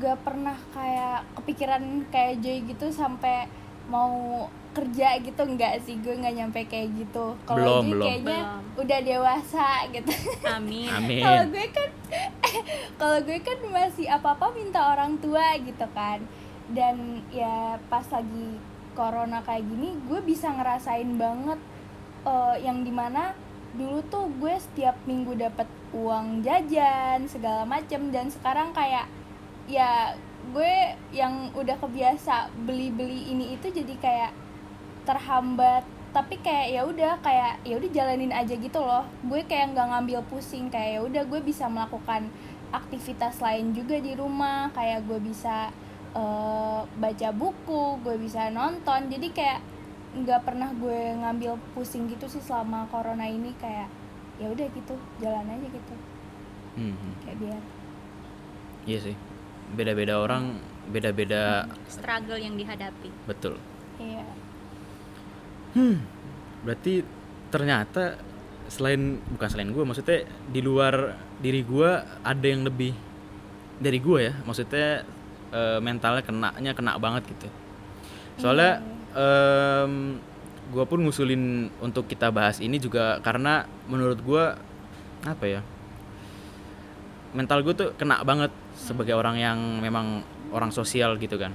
gak 0.00 0.24
pernah 0.24 0.56
kayak 0.72 1.28
kepikiran 1.36 1.82
kayak 2.08 2.40
Joy 2.40 2.58
gitu 2.64 2.88
sampai 2.88 3.44
mau 3.92 4.48
kerja 4.72 5.20
gitu 5.20 5.42
enggak 5.44 5.84
sih? 5.84 6.00
Gue 6.00 6.16
nggak 6.16 6.32
nyampe 6.32 6.60
kayak 6.64 6.96
gitu. 6.96 7.36
Kalau 7.44 7.84
belum. 7.84 8.00
kayaknya 8.08 8.40
Belum. 8.40 8.80
udah 8.80 9.00
dewasa 9.04 9.68
gitu. 9.92 10.12
Amin. 10.48 10.88
Amin. 10.96 11.20
Kalau 11.20 11.44
gue 11.52 11.66
kan 11.68 11.88
kalau 13.00 13.18
gue 13.20 13.38
kan 13.44 13.58
masih 13.68 14.08
apa 14.08 14.32
apa 14.32 14.46
minta 14.56 14.80
orang 14.96 15.20
tua 15.20 15.44
gitu 15.60 15.84
kan. 15.92 16.24
Dan 16.72 17.20
ya 17.28 17.76
pas 17.92 18.08
lagi 18.08 18.56
corona 18.96 19.44
kayak 19.44 19.68
gini 19.68 19.92
gue 20.08 20.20
bisa 20.24 20.48
ngerasain 20.48 21.08
banget 21.20 21.60
eh, 22.24 22.56
yang 22.64 22.80
di 22.80 22.92
mana 22.92 23.36
dulu 23.76 24.04
tuh 24.08 24.28
gue 24.40 24.52
setiap 24.56 24.96
minggu 25.04 25.36
dapat 25.36 25.68
uang 25.92 26.40
jajan 26.40 27.28
segala 27.28 27.68
macem. 27.68 28.08
Dan 28.08 28.32
sekarang 28.32 28.72
kayak 28.72 29.04
ya 29.68 30.16
gue 30.50 30.74
yang 31.14 31.54
udah 31.54 31.78
kebiasa 31.78 32.50
beli-beli 32.66 33.30
ini 33.30 33.54
itu 33.54 33.70
jadi 33.70 33.94
kayak 34.02 34.32
terhambat. 35.06 35.86
Tapi 36.12 36.36
kayak 36.44 36.66
ya 36.76 36.82
udah 36.84 37.12
kayak 37.24 37.64
ya 37.64 37.78
udah 37.78 37.90
jalanin 37.94 38.34
aja 38.34 38.52
gitu 38.52 38.80
loh. 38.82 39.06
Gue 39.22 39.46
kayak 39.46 39.72
nggak 39.72 39.86
ngambil 39.94 40.20
pusing 40.28 40.68
kayak 40.68 40.98
ya 40.98 41.00
udah 41.06 41.22
gue 41.24 41.40
bisa 41.40 41.70
melakukan 41.70 42.28
aktivitas 42.74 43.40
lain 43.40 43.72
juga 43.72 43.96
di 44.02 44.12
rumah. 44.18 44.68
Kayak 44.74 45.08
gue 45.08 45.18
bisa 45.22 45.72
eh, 46.12 46.80
baca 46.84 47.28
buku 47.32 48.02
gue 48.04 48.16
bisa 48.20 48.50
nonton. 48.52 49.08
Jadi 49.08 49.32
kayak 49.32 49.60
nggak 50.12 50.44
pernah 50.44 50.68
gue 50.76 51.16
ngambil 51.16 51.56
pusing 51.72 52.10
gitu 52.10 52.28
sih 52.28 52.44
selama 52.44 52.84
corona 52.92 53.24
ini. 53.24 53.56
Kayak 53.56 53.88
ya 54.36 54.52
udah 54.52 54.66
gitu 54.68 54.94
jalan 55.22 55.48
aja 55.48 55.66
gitu. 55.70 55.94
Hmm, 56.76 56.92
hmm. 56.92 57.14
kayak 57.24 57.36
biar. 57.40 57.62
Iya 58.84 59.00
sih 59.00 59.31
beda-beda 59.72 60.20
orang 60.20 60.60
beda-beda 60.90 61.68
struggle 61.88 62.38
yang 62.38 62.54
dihadapi. 62.58 63.08
Betul. 63.24 63.56
Iya. 63.96 64.26
Berarti 66.66 67.02
ternyata 67.48 68.20
selain 68.68 69.20
bukan 69.36 69.48
selain 69.52 69.70
gue 69.72 69.84
maksudnya 69.84 70.24
di 70.48 70.60
luar 70.64 71.16
diri 71.44 71.60
gue 71.60 71.90
ada 72.24 72.46
yang 72.46 72.64
lebih 72.64 72.96
dari 73.76 74.00
gue 74.00 74.32
ya 74.32 74.32
maksudnya 74.48 75.04
eh, 75.52 75.78
mentalnya 75.80 76.24
kenanya 76.24 76.72
kena 76.72 76.96
banget 76.96 77.28
gitu. 77.28 77.48
Soalnya 78.40 78.80
em, 79.12 80.16
gue 80.72 80.84
pun 80.88 81.04
ngusulin 81.04 81.68
untuk 81.84 82.08
kita 82.08 82.32
bahas 82.32 82.56
ini 82.64 82.80
juga 82.80 83.20
karena 83.20 83.68
menurut 83.88 84.18
gue 84.24 84.44
apa 85.22 85.44
ya 85.44 85.60
mental 87.36 87.60
gue 87.64 87.74
tuh 87.76 87.88
kena 87.96 88.24
banget 88.24 88.52
sebagai 88.82 89.14
orang 89.14 89.38
yang 89.38 89.58
memang 89.78 90.26
orang 90.50 90.74
sosial 90.74 91.14
gitu 91.22 91.38
kan. 91.38 91.54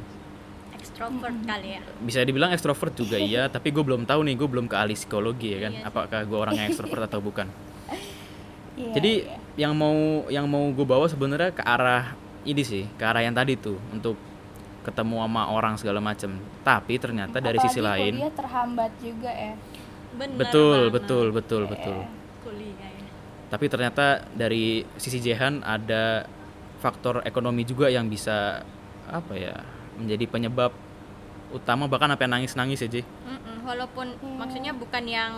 Extrovert 0.74 1.36
kali 1.44 1.78
ya? 1.78 1.82
Bisa 2.00 2.24
dibilang 2.24 2.56
ekstrovert 2.56 2.96
juga 2.96 3.20
iya. 3.20 3.46
Tapi 3.56 3.76
gue 3.76 3.84
belum 3.84 4.08
tahu 4.08 4.24
nih 4.24 4.36
gue 4.40 4.48
belum 4.48 4.66
ke 4.72 4.76
ahli 4.80 4.96
psikologi 4.96 5.54
ya 5.54 5.68
kan. 5.68 5.74
Iya 5.76 5.84
apakah 5.92 6.20
gue 6.24 6.38
orang 6.40 6.56
yang 6.56 6.68
ekstrovert 6.72 7.04
atau 7.12 7.20
bukan? 7.20 7.48
Iya, 8.78 8.94
jadi 8.94 9.13
iya. 9.26 9.38
yang 9.58 9.74
mau 9.74 10.22
yang 10.30 10.46
mau 10.46 10.70
gue 10.70 10.86
bawa 10.86 11.10
sebenarnya 11.10 11.50
ke 11.50 11.66
arah 11.66 12.13
ini 12.46 12.62
sih 12.62 12.86
ke 12.94 13.02
arah 13.02 13.26
yang 13.26 13.34
tadi 13.34 13.58
tuh 13.58 13.74
untuk 13.90 14.13
ketemu 14.86 15.26
sama 15.26 15.50
orang 15.50 15.74
segala 15.82 15.98
macem. 15.98 16.38
Tapi 16.62 17.02
ternyata 17.02 17.42
dari 17.42 17.58
sisi 17.58 17.82
lain 17.82 18.22
kuliah 18.22 18.36
terhambat 18.38 18.92
juga 19.02 19.34
ya. 19.34 19.58
Bener 20.13 20.38
betul 20.38 20.78
banget. 20.78 20.94
betul 20.94 21.26
betul 21.34 21.62
betul. 21.66 21.98
Kuliah 22.46 22.90
ya. 22.94 23.10
Tapi 23.50 23.66
ternyata 23.66 24.06
dari 24.38 24.86
sisi 25.02 25.26
Jehan 25.26 25.66
ada 25.66 26.30
faktor 26.78 27.26
ekonomi 27.26 27.66
juga 27.66 27.90
yang 27.90 28.08
bisa 28.08 28.62
apa 29.08 29.34
ya 29.34 29.56
menjadi 29.98 30.26
penyebab 30.30 30.72
utama 31.50 31.88
bahkan 31.88 32.12
sampai 32.12 32.28
nangis 32.28 32.54
nangis 32.60 32.84
aja 32.84 33.02
Mm-mm, 33.02 33.63
walaupun 33.63 34.08
Iya. 34.13 34.36
maksudnya 34.36 34.74
bukan 34.76 35.04
yang 35.08 35.34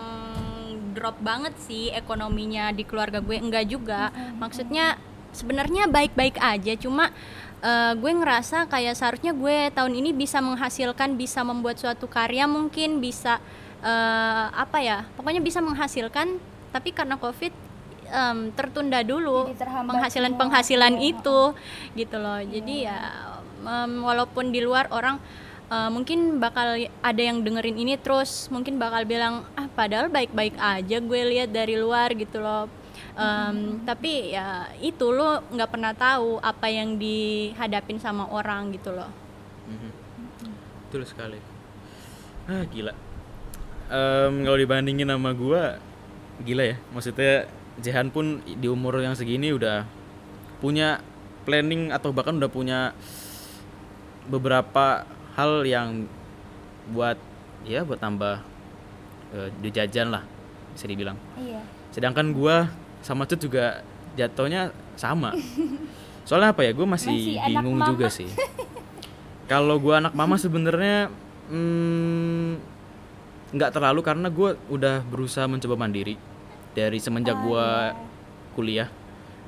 drop 0.90 1.16
banget 1.22 1.54
sih 1.62 1.94
ekonominya 1.94 2.74
di 2.74 2.82
keluarga 2.82 3.22
gue 3.22 3.38
enggak 3.38 3.70
juga. 3.70 4.10
Maksudnya 4.42 4.98
sebenarnya 5.30 5.86
baik-baik 5.86 6.36
aja 6.42 6.74
cuma 6.74 7.14
eh, 7.62 7.92
gue 7.94 8.10
ngerasa 8.10 8.66
kayak 8.66 8.98
seharusnya 8.98 9.30
gue 9.30 9.70
tahun 9.70 9.94
ini 9.94 10.10
bisa 10.10 10.42
menghasilkan 10.42 11.14
bisa 11.14 11.46
membuat 11.46 11.78
suatu 11.78 12.10
karya 12.10 12.50
mungkin 12.50 12.98
bisa 12.98 13.38
eh, 13.80 14.46
apa 14.50 14.82
ya 14.82 15.06
pokoknya 15.14 15.38
bisa 15.38 15.62
menghasilkan 15.62 16.42
tapi 16.74 16.90
karena 16.90 17.14
covid 17.14 17.54
em, 18.10 18.38
tertunda 18.52 19.00
dulu 19.00 19.48
terhambat 19.54 19.92
penghasilan 19.96 20.30
semua. 20.30 20.40
penghasilan 20.42 20.94
Iya. 20.94 21.08
itu 21.14 21.40
gitu 21.94 22.16
loh 22.18 22.40
jadi 22.42 22.74
ya 22.84 22.98
em, 23.62 23.92
walaupun 24.02 24.50
di 24.50 24.60
luar 24.60 24.90
orang 24.90 25.16
eh, 25.66 25.88
mungkin 25.88 26.36
bakal 26.36 26.74
ada 27.00 27.22
yang 27.22 27.40
dengerin 27.40 27.78
ini 27.78 27.94
terus 27.94 28.50
mungkin 28.50 28.76
bakal 28.76 29.06
bilang 29.06 29.46
ah 29.54 29.70
padahal 29.70 30.10
baik-baik 30.10 30.54
aja 30.54 30.96
gue 30.98 31.20
lihat 31.30 31.48
dari 31.48 31.74
luar 31.74 32.12
gitu 32.12 32.38
loh 32.38 32.66
Em, 33.10 33.82
tapi 33.84 34.32
ya 34.32 34.64
itu 34.80 35.12
lo 35.12 35.44
nggak 35.50 35.68
pernah 35.68 35.92
tahu 35.92 36.40
apa 36.40 36.72
yang 36.72 36.96
dihadapin 36.96 37.98
sama 37.98 38.24
orang 38.28 38.72
gitu 38.72 38.94
loh 38.94 39.10
Mhm. 39.66 39.90
Betul 40.88 41.06
sekali. 41.06 41.38
Ah 42.46 42.64
gila. 42.66 42.90
Em, 43.86 44.34
kalau 44.42 44.58
dibandingin 44.58 45.06
sama 45.06 45.30
gua, 45.30 45.78
gila 46.40 46.74
ya. 46.74 46.76
Maksudnya 46.90 47.46
Jehan 47.78 48.10
pun 48.10 48.42
di 48.42 48.66
umur 48.66 48.98
yang 48.98 49.14
segini 49.14 49.54
udah 49.54 49.86
punya 50.58 50.98
planning 51.46 51.94
atau 51.94 52.10
bahkan 52.10 52.36
udah 52.36 52.50
punya 52.50 52.92
beberapa 54.28 55.06
hal 55.38 55.64
yang 55.64 56.04
buat 56.90 57.16
ya 57.64 57.86
buat 57.86 58.02
tambah 58.02 58.42
eh, 59.32 59.48
di 59.62 59.70
jajan 59.70 60.10
lah 60.10 60.26
bisa 60.74 60.86
dibilang. 60.90 61.16
iya 61.38 61.62
Sedangkan 61.90 62.30
gua 62.30 62.70
sama 63.02 63.26
Cut 63.26 63.42
juga 63.42 63.82
jatuhnya 64.14 64.70
sama. 64.94 65.34
Soalnya 66.28 66.54
apa 66.54 66.62
ya? 66.62 66.70
Gue 66.70 66.86
masih, 66.86 67.34
Masih 67.34 67.50
bingung 67.50 67.80
juga 67.82 68.06
sih. 68.06 68.30
Kalau 69.50 69.82
gua 69.82 69.98
anak 69.98 70.14
mama 70.14 70.38
sebenarnya 70.38 71.10
hmm, 71.50 72.54
nggak 73.50 73.70
terlalu 73.74 74.00
karena 74.06 74.30
gua 74.30 74.54
udah 74.70 75.02
berusaha 75.10 75.50
mencoba 75.50 75.74
mandiri 75.74 76.14
dari 76.72 76.98
semenjak 76.98 77.36
Oh, 77.36 77.42
gua 77.46 77.66
iya. 77.90 77.94
kuliah. 78.52 78.88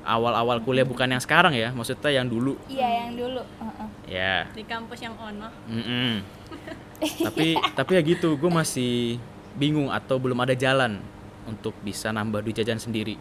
Awal-awal 0.02 0.58
kuliah 0.58 0.82
bukan 0.82 1.06
yang 1.06 1.22
sekarang 1.22 1.54
ya, 1.54 1.70
maksudnya 1.70 2.10
yang 2.10 2.26
dulu. 2.26 2.58
iya 2.66 3.06
yang 3.06 3.14
dulu 3.14 3.38
Heeh. 3.38 3.88
Ya. 4.10 4.34
di 4.50 4.62
kampus 4.62 4.98
yang 4.98 5.14
ono 5.14 5.46
Mm-mm. 5.70 6.18
tapi 7.24 7.54
tapi 7.54 7.90
ya 7.94 8.02
gitu, 8.02 8.34
gue 8.34 8.50
masih 8.50 9.22
bingung 9.54 9.88
atau 9.88 10.18
belum 10.18 10.36
ada 10.38 10.52
jalan 10.52 10.98
untuk 11.44 11.70
bisa 11.80 12.10
nambah 12.10 12.42
duit 12.42 12.54
jajan 12.54 12.78
sendiri. 12.78 13.14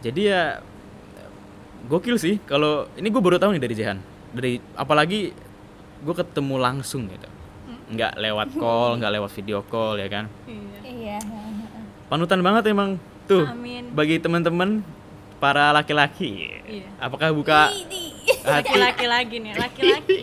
Jadi 0.00 0.28
ya 0.28 0.60
gokil 1.86 2.16
sih 2.16 2.36
kalau 2.42 2.88
ini 2.94 3.08
gue 3.08 3.22
baru 3.22 3.36
tahu 3.36 3.56
nih 3.56 3.62
dari 3.62 3.74
Jehan. 3.74 3.98
Dari 4.32 4.60
apalagi 4.74 5.32
gue 5.98 6.14
ketemu 6.14 6.54
langsung 6.58 7.08
gitu. 7.08 7.28
Nggak 7.86 8.12
lewat 8.18 8.48
call, 8.54 8.98
nggak 8.98 9.12
lewat 9.14 9.30
video 9.32 9.64
call 9.64 9.96
ya 9.96 10.08
kan. 10.10 10.28
heeh. 10.44 10.65
Panutan 12.06 12.40
banget 12.40 12.70
emang. 12.70 12.96
Tuh 13.26 13.42
Amin. 13.42 13.90
bagi 13.90 14.22
teman-teman 14.22 14.86
para 15.42 15.74
laki-laki. 15.74 16.62
Iya. 16.62 16.86
Apakah 16.96 17.34
buka 17.34 17.68
hati? 17.70 18.14
Laki-laki 18.46 19.06
lagi 19.06 19.36
nih 19.42 19.52
laki-laki. 19.54 20.22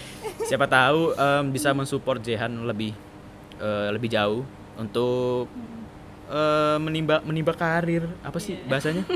Siapa 0.50 0.66
tahu 0.66 1.14
em, 1.14 1.44
bisa 1.50 1.70
mensupport 1.70 2.18
Jehan 2.18 2.50
lebih 2.66 2.90
eh, 3.58 3.88
lebih 3.94 4.10
jauh 4.10 4.42
untuk 4.74 5.46
eh, 6.26 6.76
menimba 6.82 7.22
menimba 7.22 7.54
karir. 7.54 8.10
Apa 8.20 8.38
sih 8.38 8.58
bahasanya? 8.66 9.06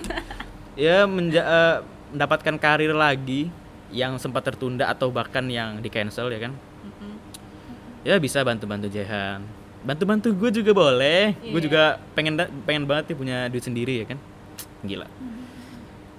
Ya 0.75 1.07
menja- 1.07 1.47
eh, 1.47 1.77
mendapatkan 2.11 2.59
karir 2.59 2.91
lagi 2.91 3.47
yang 3.95 4.19
sempat 4.19 4.43
tertunda 4.43 4.91
atau 4.91 5.07
bahkan 5.11 5.47
yang 5.47 5.79
di 5.79 5.87
cancel 5.87 6.27
ya 6.31 6.51
kan? 6.51 6.53
Mm-mm. 6.83 7.15
ya 8.03 8.19
bisa 8.19 8.43
bantu 8.43 8.67
bantu 8.67 8.91
Jehan 8.91 9.47
bantu 9.85 10.05
bantu 10.09 10.29
gue 10.33 10.51
juga 10.51 10.73
boleh. 10.73 11.37
Gue 11.45 11.61
Iya. 11.61 11.67
juga 11.69 11.83
pengen 12.17 12.41
pengen 12.65 12.89
banget 12.89 13.13
nih 13.13 13.17
punya 13.21 13.37
duit 13.53 13.65
sendiri 13.65 14.01
ya 14.01 14.07
kan? 14.09 14.19
Gila. 14.83 15.07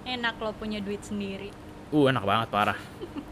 Enak 0.06 0.38
lo 0.38 0.54
punya 0.54 0.78
duit 0.80 1.02
sendiri. 1.02 1.50
Uh 1.90 2.06
enak 2.10 2.22
banget 2.26 2.48
parah. 2.54 2.78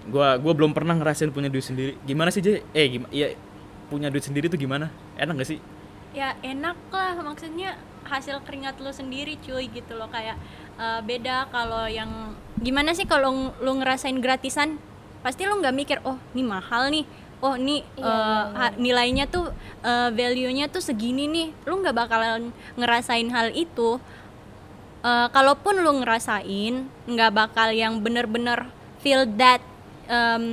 Gua 0.09 0.35
gua 0.41 0.53
belum 0.57 0.73
pernah 0.73 0.97
ngerasain 0.97 1.29
punya 1.29 1.49
duit 1.49 1.65
sendiri. 1.65 1.93
Gimana 2.03 2.33
sih 2.33 2.41
Je 2.41 2.65
eh 2.73 2.85
gimana 2.89 3.09
ya 3.13 3.33
punya 3.89 4.09
duit 4.09 4.25
sendiri 4.25 4.49
tuh 4.49 4.57
gimana? 4.57 4.89
Enak 5.15 5.45
gak 5.45 5.49
sih? 5.53 5.59
Ya 6.17 6.33
enak 6.41 6.77
lah. 6.89 7.13
Maksudnya 7.21 7.77
hasil 8.03 8.41
keringat 8.43 8.81
lo 8.81 8.89
sendiri 8.89 9.37
cuy 9.41 9.69
gitu 9.69 9.93
loh. 9.97 10.09
Kayak 10.09 10.37
eh, 10.77 11.01
beda 11.05 11.49
kalau 11.53 11.85
yang 11.85 12.33
gimana 12.57 12.97
sih 12.97 13.05
kalau 13.05 13.53
lo 13.53 13.71
ngerasain 13.77 14.17
gratisan? 14.17 14.81
Pasti 15.21 15.45
lo 15.47 15.55
nggak 15.55 15.75
mikir 15.77 15.97
oh 16.03 16.19
ini 16.35 16.43
mahal 16.43 16.91
nih 16.91 17.05
oh 17.43 17.55
ini 17.59 17.83
Iya, 17.99 18.07
iya, 18.07 18.33
ha- 18.59 18.75
nilainya 18.79 19.25
tuh 19.27 19.45
eh, 19.83 20.09
value-nya 20.15 20.65
tuh 20.73 20.81
segini 20.81 21.23
nih. 21.27 21.47
Lo 21.67 21.73
nggak 21.81 21.95
bakalan 22.01 22.41
ngerasain 22.79 23.27
hal 23.35 23.51
itu. 23.53 23.99
Eh, 25.03 25.27
kalaupun 25.35 25.83
lo 25.83 25.91
ngerasain 25.99 26.75
nggak 27.11 27.31
bakal 27.35 27.69
yang 27.75 27.99
bener-bener 27.99 28.71
feel 29.03 29.27
that 29.35 29.59
em, 30.07 30.45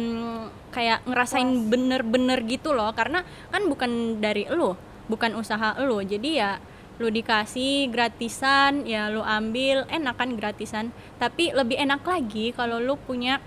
kayak 0.74 0.98
ngerasain 1.06 1.70
bener-bener 1.70 2.42
gitu 2.50 2.74
loh. 2.74 2.90
Karena 2.90 3.22
kan 3.54 3.62
bukan 3.70 4.18
dari 4.18 4.50
lo 4.50 4.74
bukan 5.06 5.34
usaha 5.38 5.74
lo 5.82 5.98
jadi 6.02 6.30
ya 6.34 6.52
lo 7.00 7.08
dikasih 7.10 7.88
gratisan 7.94 8.84
ya 8.84 9.06
lo 9.14 9.22
ambil 9.22 9.86
enak 9.86 10.18
kan 10.18 10.30
gratisan. 10.34 10.90
Tapi 11.22 11.54
lebih 11.54 11.78
enak 11.78 12.02
lagi 12.02 12.50
kalau 12.50 12.82
lo 12.82 12.98
punya 12.98 13.38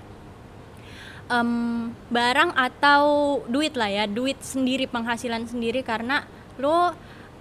em, 1.32 1.92
barang 2.12 2.52
atau 2.56 3.04
duit 3.48 3.76
lah 3.78 3.92
ya 3.92 4.06
duit 4.10 4.40
sendiri 4.44 4.90
penghasilan 4.90 5.48
sendiri. 5.48 5.86
Karena 5.86 6.24
lo 6.60 6.92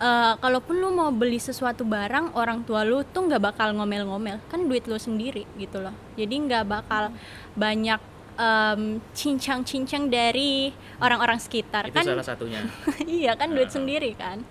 eh, 0.02 0.34
kalaupun 0.38 0.78
lo 0.78 0.88
mau 0.90 1.10
beli 1.10 1.38
sesuatu 1.38 1.86
barang 1.86 2.34
orang 2.38 2.66
tua 2.66 2.82
lo 2.82 3.02
tuh 3.06 3.26
nggak 3.30 3.42
bakal 3.42 3.74
ngomel-ngomel. 3.74 4.42
Kan 4.50 4.66
duit 4.70 4.86
lo 4.86 4.98
sendiri 4.98 5.48
gitu 5.58 5.82
loh. 5.82 5.94
Jadi 6.14 6.34
nggak 6.34 6.64
bakal 6.66 7.14
banyak 7.58 8.00
em, 8.38 9.00
cincang-cincang 9.12 10.08
dari 10.08 10.72
orang-orang 11.02 11.38
sekitar. 11.40 11.90
Itu 11.90 11.96
kan 11.98 12.06
salah 12.06 12.26
satunya. 12.26 12.60
iya 13.06 13.32
kan 13.34 13.50
duit 13.52 13.70
sendiri 13.72 14.14
kan. 14.14 14.42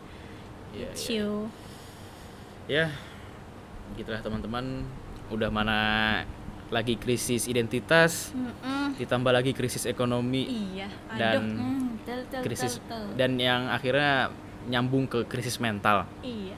Iya, 0.72 0.88
iya. 0.88 0.96
ciu 0.96 1.52
ya 2.72 2.88
gitulah 4.00 4.24
teman-teman. 4.24 4.88
Udah 5.32 5.48
mana 5.48 5.80
lagi 6.72 6.96
krisis 6.96 7.46
identitas, 7.46 8.32
Mm-mm. 8.32 8.96
ditambah 8.96 9.30
lagi 9.30 9.52
krisis 9.52 9.84
ekonomi 9.84 10.48
Iya, 10.48 10.88
dan. 11.14 11.40
Hmm, 11.52 11.86
betul, 12.00 12.20
betul, 12.26 12.42
krisis 12.42 12.80
betul, 12.80 13.12
betul. 13.12 13.18
dan 13.20 13.32
yang 13.36 13.62
akhirnya 13.68 14.32
nyambung 14.66 15.06
ke 15.06 15.28
krisis 15.28 15.60
mental. 15.60 16.08
Iya. 16.24 16.56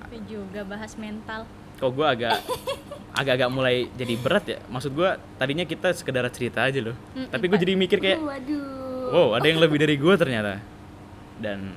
Tapi 0.00 0.16
juga 0.24 0.62
bahas 0.64 0.94
mental. 0.94 1.44
Kok 1.78 1.90
gue 1.90 2.06
agak 2.06 2.38
agak-agak 3.20 3.50
mulai 3.50 3.90
jadi 3.92 4.14
berat 4.14 4.44
ya. 4.46 4.58
Maksud 4.70 4.94
gue 4.94 5.10
tadinya 5.36 5.66
kita 5.66 5.90
sekedar 5.92 6.22
cerita 6.30 6.64
aja 6.64 6.78
loh. 6.80 6.96
Mm-mm. 7.12 7.28
Tapi 7.28 7.44
gue 7.44 7.58
jadi 7.58 7.74
mikir 7.74 7.98
kayak, 7.98 8.18
Waduh. 8.22 9.10
wow 9.10 9.28
ada 9.34 9.46
yang 9.46 9.58
lebih 9.58 9.78
dari 9.84 9.98
gue 9.98 10.14
ternyata. 10.14 10.62
Dan 11.38 11.74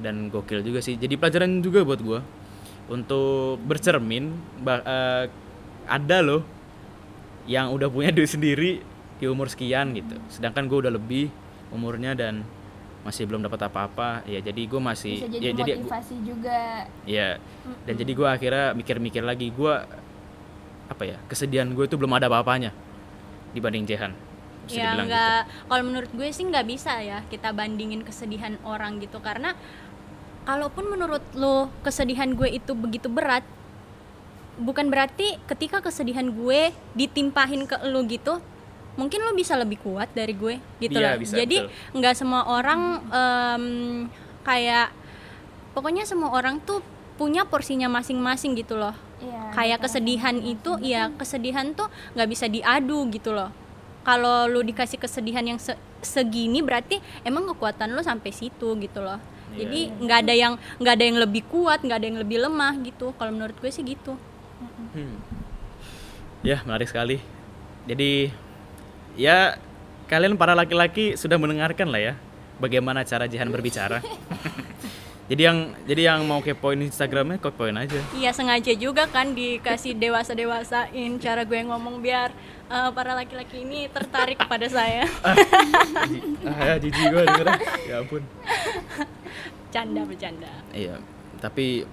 dan 0.00 0.32
gokil 0.32 0.64
juga 0.64 0.80
sih. 0.80 0.96
Jadi 0.96 1.18
pelajaran 1.20 1.60
juga 1.60 1.84
buat 1.84 2.00
gue 2.00 2.20
untuk 2.88 3.60
bercermin. 3.62 4.32
Bah, 4.64 4.80
eh, 4.82 5.24
ada 5.88 6.18
loh 6.20 6.42
yang 7.48 7.72
udah 7.72 7.88
punya 7.88 8.12
duit 8.16 8.28
sendiri 8.28 8.80
di 9.18 9.24
umur 9.28 9.48
sekian 9.48 9.96
gitu. 9.96 10.16
Sedangkan 10.28 10.68
gue 10.68 10.88
udah 10.88 10.92
lebih 10.92 11.32
umurnya 11.72 12.16
dan 12.16 12.44
masih 13.02 13.24
belum 13.24 13.44
dapat 13.44 13.68
apa-apa. 13.68 14.26
Ya 14.28 14.40
jadi 14.44 14.62
gue 14.68 14.80
masih 14.80 15.14
Bisa 15.24 15.28
jadi 15.32 15.44
ya 15.44 15.52
jadi 15.56 15.72
motivasi 15.80 16.16
juga. 16.24 16.60
Ya, 17.08 17.28
dan 17.88 17.94
jadi 17.96 18.12
gue 18.12 18.28
akhirnya 18.28 18.66
mikir-mikir 18.76 19.22
lagi 19.24 19.48
gue 19.48 19.74
apa 20.88 21.02
ya 21.04 21.20
kesedihan 21.28 21.68
gue 21.68 21.84
itu 21.84 22.00
belum 22.00 22.16
ada 22.16 22.32
apa-apanya 22.32 22.72
dibanding 23.52 23.84
Jehan. 23.88 24.12
Ya 24.68 24.92
nggak 24.92 25.68
kalau 25.72 25.82
menurut 25.88 26.12
gue 26.12 26.28
sih 26.28 26.44
nggak 26.44 26.66
bisa 26.68 27.00
ya 27.00 27.24
kita 27.32 27.56
bandingin 27.56 28.04
kesedihan 28.04 28.60
orang 28.68 29.00
gitu 29.00 29.16
karena 29.24 29.56
kalaupun 30.48 30.88
menurut 30.88 31.20
lo 31.36 31.68
kesedihan 31.84 32.32
gue 32.32 32.48
itu 32.48 32.72
begitu 32.72 33.12
berat 33.12 33.44
bukan 34.56 34.88
berarti 34.88 35.36
ketika 35.44 35.84
kesedihan 35.84 36.24
gue 36.24 36.72
ditimpahin 36.96 37.68
ke 37.68 37.76
lo 37.84 38.00
gitu 38.08 38.40
mungkin 38.96 39.22
lo 39.22 39.36
bisa 39.36 39.54
lebih 39.54 39.76
kuat 39.78 40.08
dari 40.10 40.32
gue 40.32 40.56
gitu 40.80 40.96
Iya, 40.96 41.14
loh. 41.14 41.20
bisa, 41.20 41.36
jadi 41.36 41.68
nggak 41.92 42.14
semua 42.16 42.48
orang 42.48 42.80
em, 43.06 43.64
kayak 44.42 44.88
pokoknya 45.76 46.02
semua 46.02 46.32
orang 46.32 46.58
tuh 46.58 46.80
punya 47.14 47.44
porsinya 47.44 47.86
masing-masing 47.86 48.56
gitu 48.56 48.74
loh. 48.74 48.96
Iya. 49.18 49.50
kayak 49.50 49.82
kesedihan 49.82 50.38
itu 50.38 50.78
ya 50.78 51.10
kesedihan 51.12 51.74
tuh 51.74 51.90
nggak 52.14 52.28
bisa 52.30 52.46
diadu 52.46 53.02
gitu 53.10 53.34
loh. 53.34 53.50
Kalau 54.02 54.46
lu 54.46 54.62
dikasih 54.62 54.94
kesedihan 54.96 55.42
yang 55.42 55.58
se- 55.58 55.74
segini 56.00 56.62
berarti 56.62 57.02
emang 57.22 57.44
kekuatan 57.44 57.90
lu 57.90 58.00
sampai 58.00 58.30
situ 58.30 58.78
gitu 58.78 59.02
loh 59.02 59.18
Iya, 59.52 59.58
jadi 59.64 59.80
nggak 60.02 60.18
ada 60.24 60.34
yang 60.34 60.52
nggak 60.80 60.94
ada 60.94 61.04
yang 61.04 61.18
lebih 61.18 61.42
kuat 61.48 61.80
nggak 61.84 61.98
ada 61.98 62.06
yang 62.06 62.18
lebih 62.20 62.38
lemah 62.44 62.74
gitu 62.84 63.12
kalau 63.16 63.30
menurut 63.32 63.56
gue 63.58 63.70
sih 63.72 63.84
gitu. 63.84 64.16
Hmm. 64.94 65.16
Ya 66.44 66.62
menarik 66.64 66.88
sekali. 66.88 67.18
Jadi 67.88 68.32
ya 69.18 69.58
kalian 70.08 70.36
para 70.36 70.56
laki-laki 70.56 71.16
sudah 71.18 71.36
mendengarkan 71.36 71.88
lah 71.90 72.00
ya 72.00 72.14
bagaimana 72.60 73.02
cara 73.04 73.26
Jehan 73.26 73.48
berbicara. 73.50 74.02
jadi 75.28 75.52
yang 75.52 75.58
jadi 75.84 76.02
yang 76.14 76.24
mau 76.24 76.40
kepoin 76.40 76.80
Instagramnya 76.80 77.36
kepoin 77.36 77.76
aja. 77.76 78.00
iya 78.16 78.32
sengaja 78.32 78.72
juga 78.72 79.04
kan 79.12 79.36
dikasih 79.36 79.92
dewasa 79.92 80.32
dewasain 80.32 81.20
cara 81.20 81.44
gue 81.44 81.60
ngomong 81.68 82.00
biar 82.00 82.32
eh, 82.72 82.90
para 82.96 83.12
laki-laki 83.12 83.60
ini 83.60 83.92
tertarik 83.92 84.40
kepada 84.40 84.64
saya 84.72 85.04
ah 86.48 86.58
ya 86.64 86.74
jijik 86.80 87.12
gue 87.12 87.22
dengernya. 87.28 87.60
Ya 87.84 87.96
ampun. 88.00 88.24
canda 89.78 90.02
bercanda 90.02 90.50
Iya, 90.74 90.98
tapi 91.38 91.86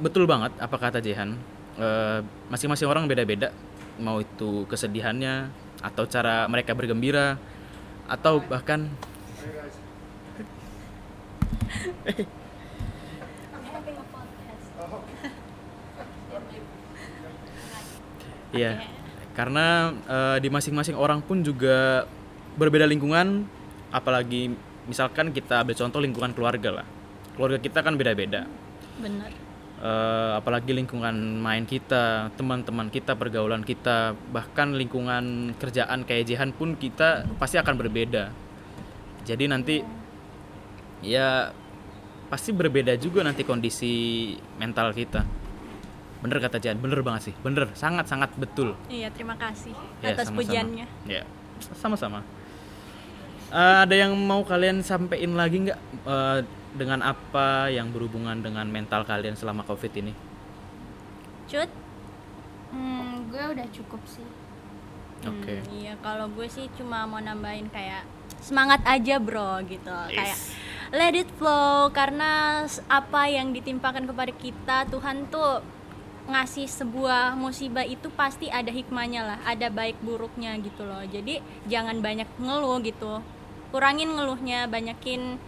betul 0.00 0.24
banget 0.24 0.56
apa 0.56 0.76
kata 0.80 1.04
Jehan. 1.04 1.36
Eh, 1.76 2.20
masing-masing 2.48 2.88
orang 2.88 3.04
beda-beda. 3.04 3.52
Mau 4.00 4.24
itu 4.24 4.64
kesedihannya 4.64 5.52
atau 5.84 6.08
cara 6.08 6.48
mereka 6.48 6.72
bergembira 6.72 7.36
atau 8.08 8.40
bahkan 8.40 8.88
Iya, 18.48 18.80
karena 19.36 19.92
eh, 20.08 20.36
di 20.40 20.48
masing-masing 20.48 20.96
orang 20.96 21.20
pun 21.20 21.44
juga 21.44 22.08
berbeda 22.56 22.88
lingkungan, 22.88 23.44
apalagi 23.92 24.56
misalkan 24.88 25.36
kita 25.36 25.60
ambil 25.60 25.76
contoh 25.76 26.00
lingkungan 26.00 26.32
keluarga 26.32 26.80
lah. 26.80 26.97
Keluarga 27.38 27.62
kita 27.62 27.86
kan 27.86 27.94
beda-beda. 27.94 28.50
bener 28.98 29.30
Eh, 29.78 30.32
apalagi 30.34 30.74
lingkungan 30.74 31.38
main 31.38 31.62
kita, 31.62 32.34
teman-teman 32.34 32.90
kita, 32.90 33.14
pergaulan 33.14 33.62
kita, 33.62 34.10
bahkan 34.34 34.74
lingkungan 34.74 35.54
kerjaan 35.54 36.02
kayak 36.02 36.26
Jehan 36.26 36.50
pun 36.50 36.74
kita 36.74 37.22
pasti 37.38 37.62
akan 37.62 37.78
berbeda. 37.78 38.34
Jadi 39.22 39.46
nanti 39.46 39.78
ya 40.98 41.54
pasti 42.26 42.50
berbeda 42.50 42.98
juga 42.98 43.22
nanti 43.22 43.46
kondisi 43.46 44.34
mental 44.58 44.90
kita. 44.90 45.22
Bener 46.26 46.42
kata 46.42 46.58
Jehan, 46.58 46.82
bener 46.82 46.98
banget 47.06 47.30
sih, 47.30 47.34
bener, 47.46 47.70
sangat-sangat 47.78 48.34
betul. 48.34 48.74
iya 48.90 49.06
terima 49.14 49.38
kasih 49.38 49.70
Ya, 50.02 50.10
atas 50.10 50.34
pujiannya 50.34 50.90
Ya, 51.06 51.22
sama-sama. 51.78 52.26
Eh, 53.54 53.76
ada 53.86 53.94
yang 53.94 54.10
mau 54.18 54.42
kalian 54.42 54.82
sampein 54.82 55.38
lagi 55.38 55.70
nggak 55.70 55.78
eh, 56.02 56.38
dengan 56.76 57.00
apa 57.00 57.72
yang 57.72 57.88
berhubungan 57.94 58.40
dengan 58.42 58.68
mental 58.68 59.06
kalian 59.08 59.38
selama 59.38 59.64
COVID 59.64 59.92
ini? 60.00 60.12
cut 61.48 61.70
Hmm, 62.68 63.32
gue 63.32 63.40
udah 63.40 63.66
cukup 63.72 64.02
sih. 64.04 64.28
Oke. 65.24 65.56
Hmm, 65.56 65.64
iya, 65.72 65.96
kalau 66.04 66.28
gue 66.30 66.46
sih 66.52 66.68
cuma 66.76 67.08
mau 67.08 67.18
nambahin 67.18 67.72
kayak 67.72 68.04
semangat 68.44 68.84
aja 68.84 69.16
bro 69.16 69.58
gitu. 69.64 69.88
Kayak 70.12 70.36
let 70.92 71.16
it 71.16 71.30
flow 71.40 71.90
karena 71.90 72.64
apa 72.86 73.22
yang 73.28 73.50
ditimpakan 73.56 74.04
kepada 74.04 74.32
kita 74.36 74.76
Tuhan 74.92 75.26
tuh 75.32 75.64
ngasih 76.28 76.68
sebuah 76.68 77.40
musibah 77.40 77.88
itu 77.88 78.12
pasti 78.12 78.52
ada 78.52 78.68
hikmahnya 78.68 79.24
lah, 79.24 79.38
ada 79.48 79.72
baik 79.72 79.96
buruknya 80.04 80.60
gitu 80.60 80.84
loh. 80.84 81.00
Jadi 81.08 81.40
jangan 81.64 82.04
banyak 82.04 82.28
ngeluh 82.36 82.84
gitu. 82.84 83.24
Kurangin 83.72 84.12
ngeluhnya, 84.12 84.68
banyakin 84.68 85.40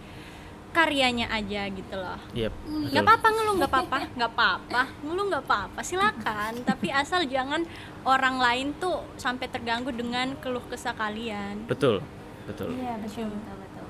karyanya 0.71 1.27
aja 1.29 1.67
gitu 1.67 1.95
loh. 1.95 2.19
Yep, 2.31 2.51
Gak 2.91 3.03
apa-apa 3.03 3.27
ngeluh, 3.29 3.55
gak 3.59 3.71
apa-apa, 3.71 3.97
gak 4.15 4.31
apa-apa, 4.31 4.81
ngeluh 5.03 5.25
gak 5.29 5.43
apa-apa, 5.43 5.79
silakan. 5.83 6.63
Tapi 6.63 6.87
asal 6.89 7.27
jangan 7.27 7.67
orang 8.03 8.39
lain 8.39 8.67
tuh 8.79 9.03
sampai 9.15 9.51
terganggu 9.51 9.91
dengan 9.91 10.33
keluh 10.39 10.63
kesah 10.65 10.95
kalian. 10.95 11.67
Betul, 11.67 11.99
betul. 12.47 12.71
Iya, 12.73 12.95
betul, 12.97 13.27
betul, 13.29 13.55
betul. 13.59 13.85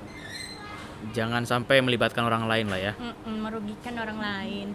Jangan 1.14 1.42
sampai 1.42 1.82
melibatkan 1.82 2.22
orang 2.22 2.46
lain 2.46 2.66
lah 2.70 2.78
ya. 2.78 2.92
Mm-mm, 2.98 3.36
merugikan 3.42 3.94
orang 3.96 4.18
lain. 4.18 4.66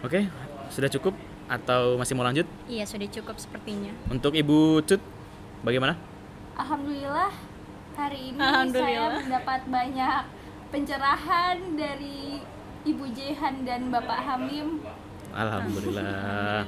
Oke, 0.00 0.28
sudah 0.68 0.88
cukup 0.88 1.16
atau 1.44 1.96
masih 1.96 2.16
mau 2.16 2.24
lanjut? 2.24 2.48
Iya 2.68 2.88
sudah 2.88 3.08
cukup 3.08 3.36
sepertinya. 3.36 3.92
Untuk 4.08 4.32
Ibu 4.32 4.80
Cut, 4.84 5.00
bagaimana? 5.60 5.96
Alhamdulillah 6.56 7.32
hari 7.94 8.32
ini 8.32 8.38
Alhamdulillah. 8.38 9.10
saya 9.12 9.22
mendapat 9.22 9.60
banyak 9.66 10.22
pencerahan 10.74 11.78
dari 11.78 12.42
Ibu 12.82 13.06
Jehan 13.14 13.62
dan 13.62 13.94
Bapak 13.94 14.18
Hamim. 14.26 14.82
Alhamdulillah. 15.30 16.66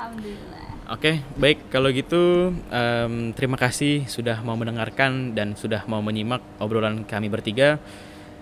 Alhamdulillah. 0.00 0.68
Oke, 0.88 1.20
baik 1.36 1.68
kalau 1.68 1.92
gitu 1.92 2.52
em, 2.72 3.36
terima 3.36 3.60
kasih 3.60 4.08
sudah 4.08 4.40
mau 4.40 4.56
mendengarkan 4.56 5.36
dan 5.36 5.52
sudah 5.60 5.84
mau 5.84 6.00
menyimak 6.00 6.40
obrolan 6.56 7.04
kami 7.04 7.28
bertiga. 7.28 7.76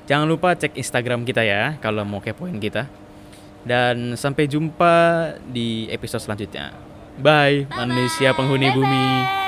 Jangan 0.07 0.30
lupa 0.30 0.55
cek 0.55 0.78
Instagram 0.78 1.26
kita 1.26 1.42
ya 1.42 1.82
kalau 1.82 2.07
mau 2.07 2.22
kepoin 2.22 2.62
kita. 2.62 2.86
Dan 3.66 4.14
sampai 4.14 4.46
jumpa 4.46 4.94
di 5.50 5.86
episode 5.90 6.22
selanjutnya. 6.22 6.74
Bye, 7.18 7.66
manusia 7.74 8.34
penghuni 8.34 8.70
bumi. 8.74 9.41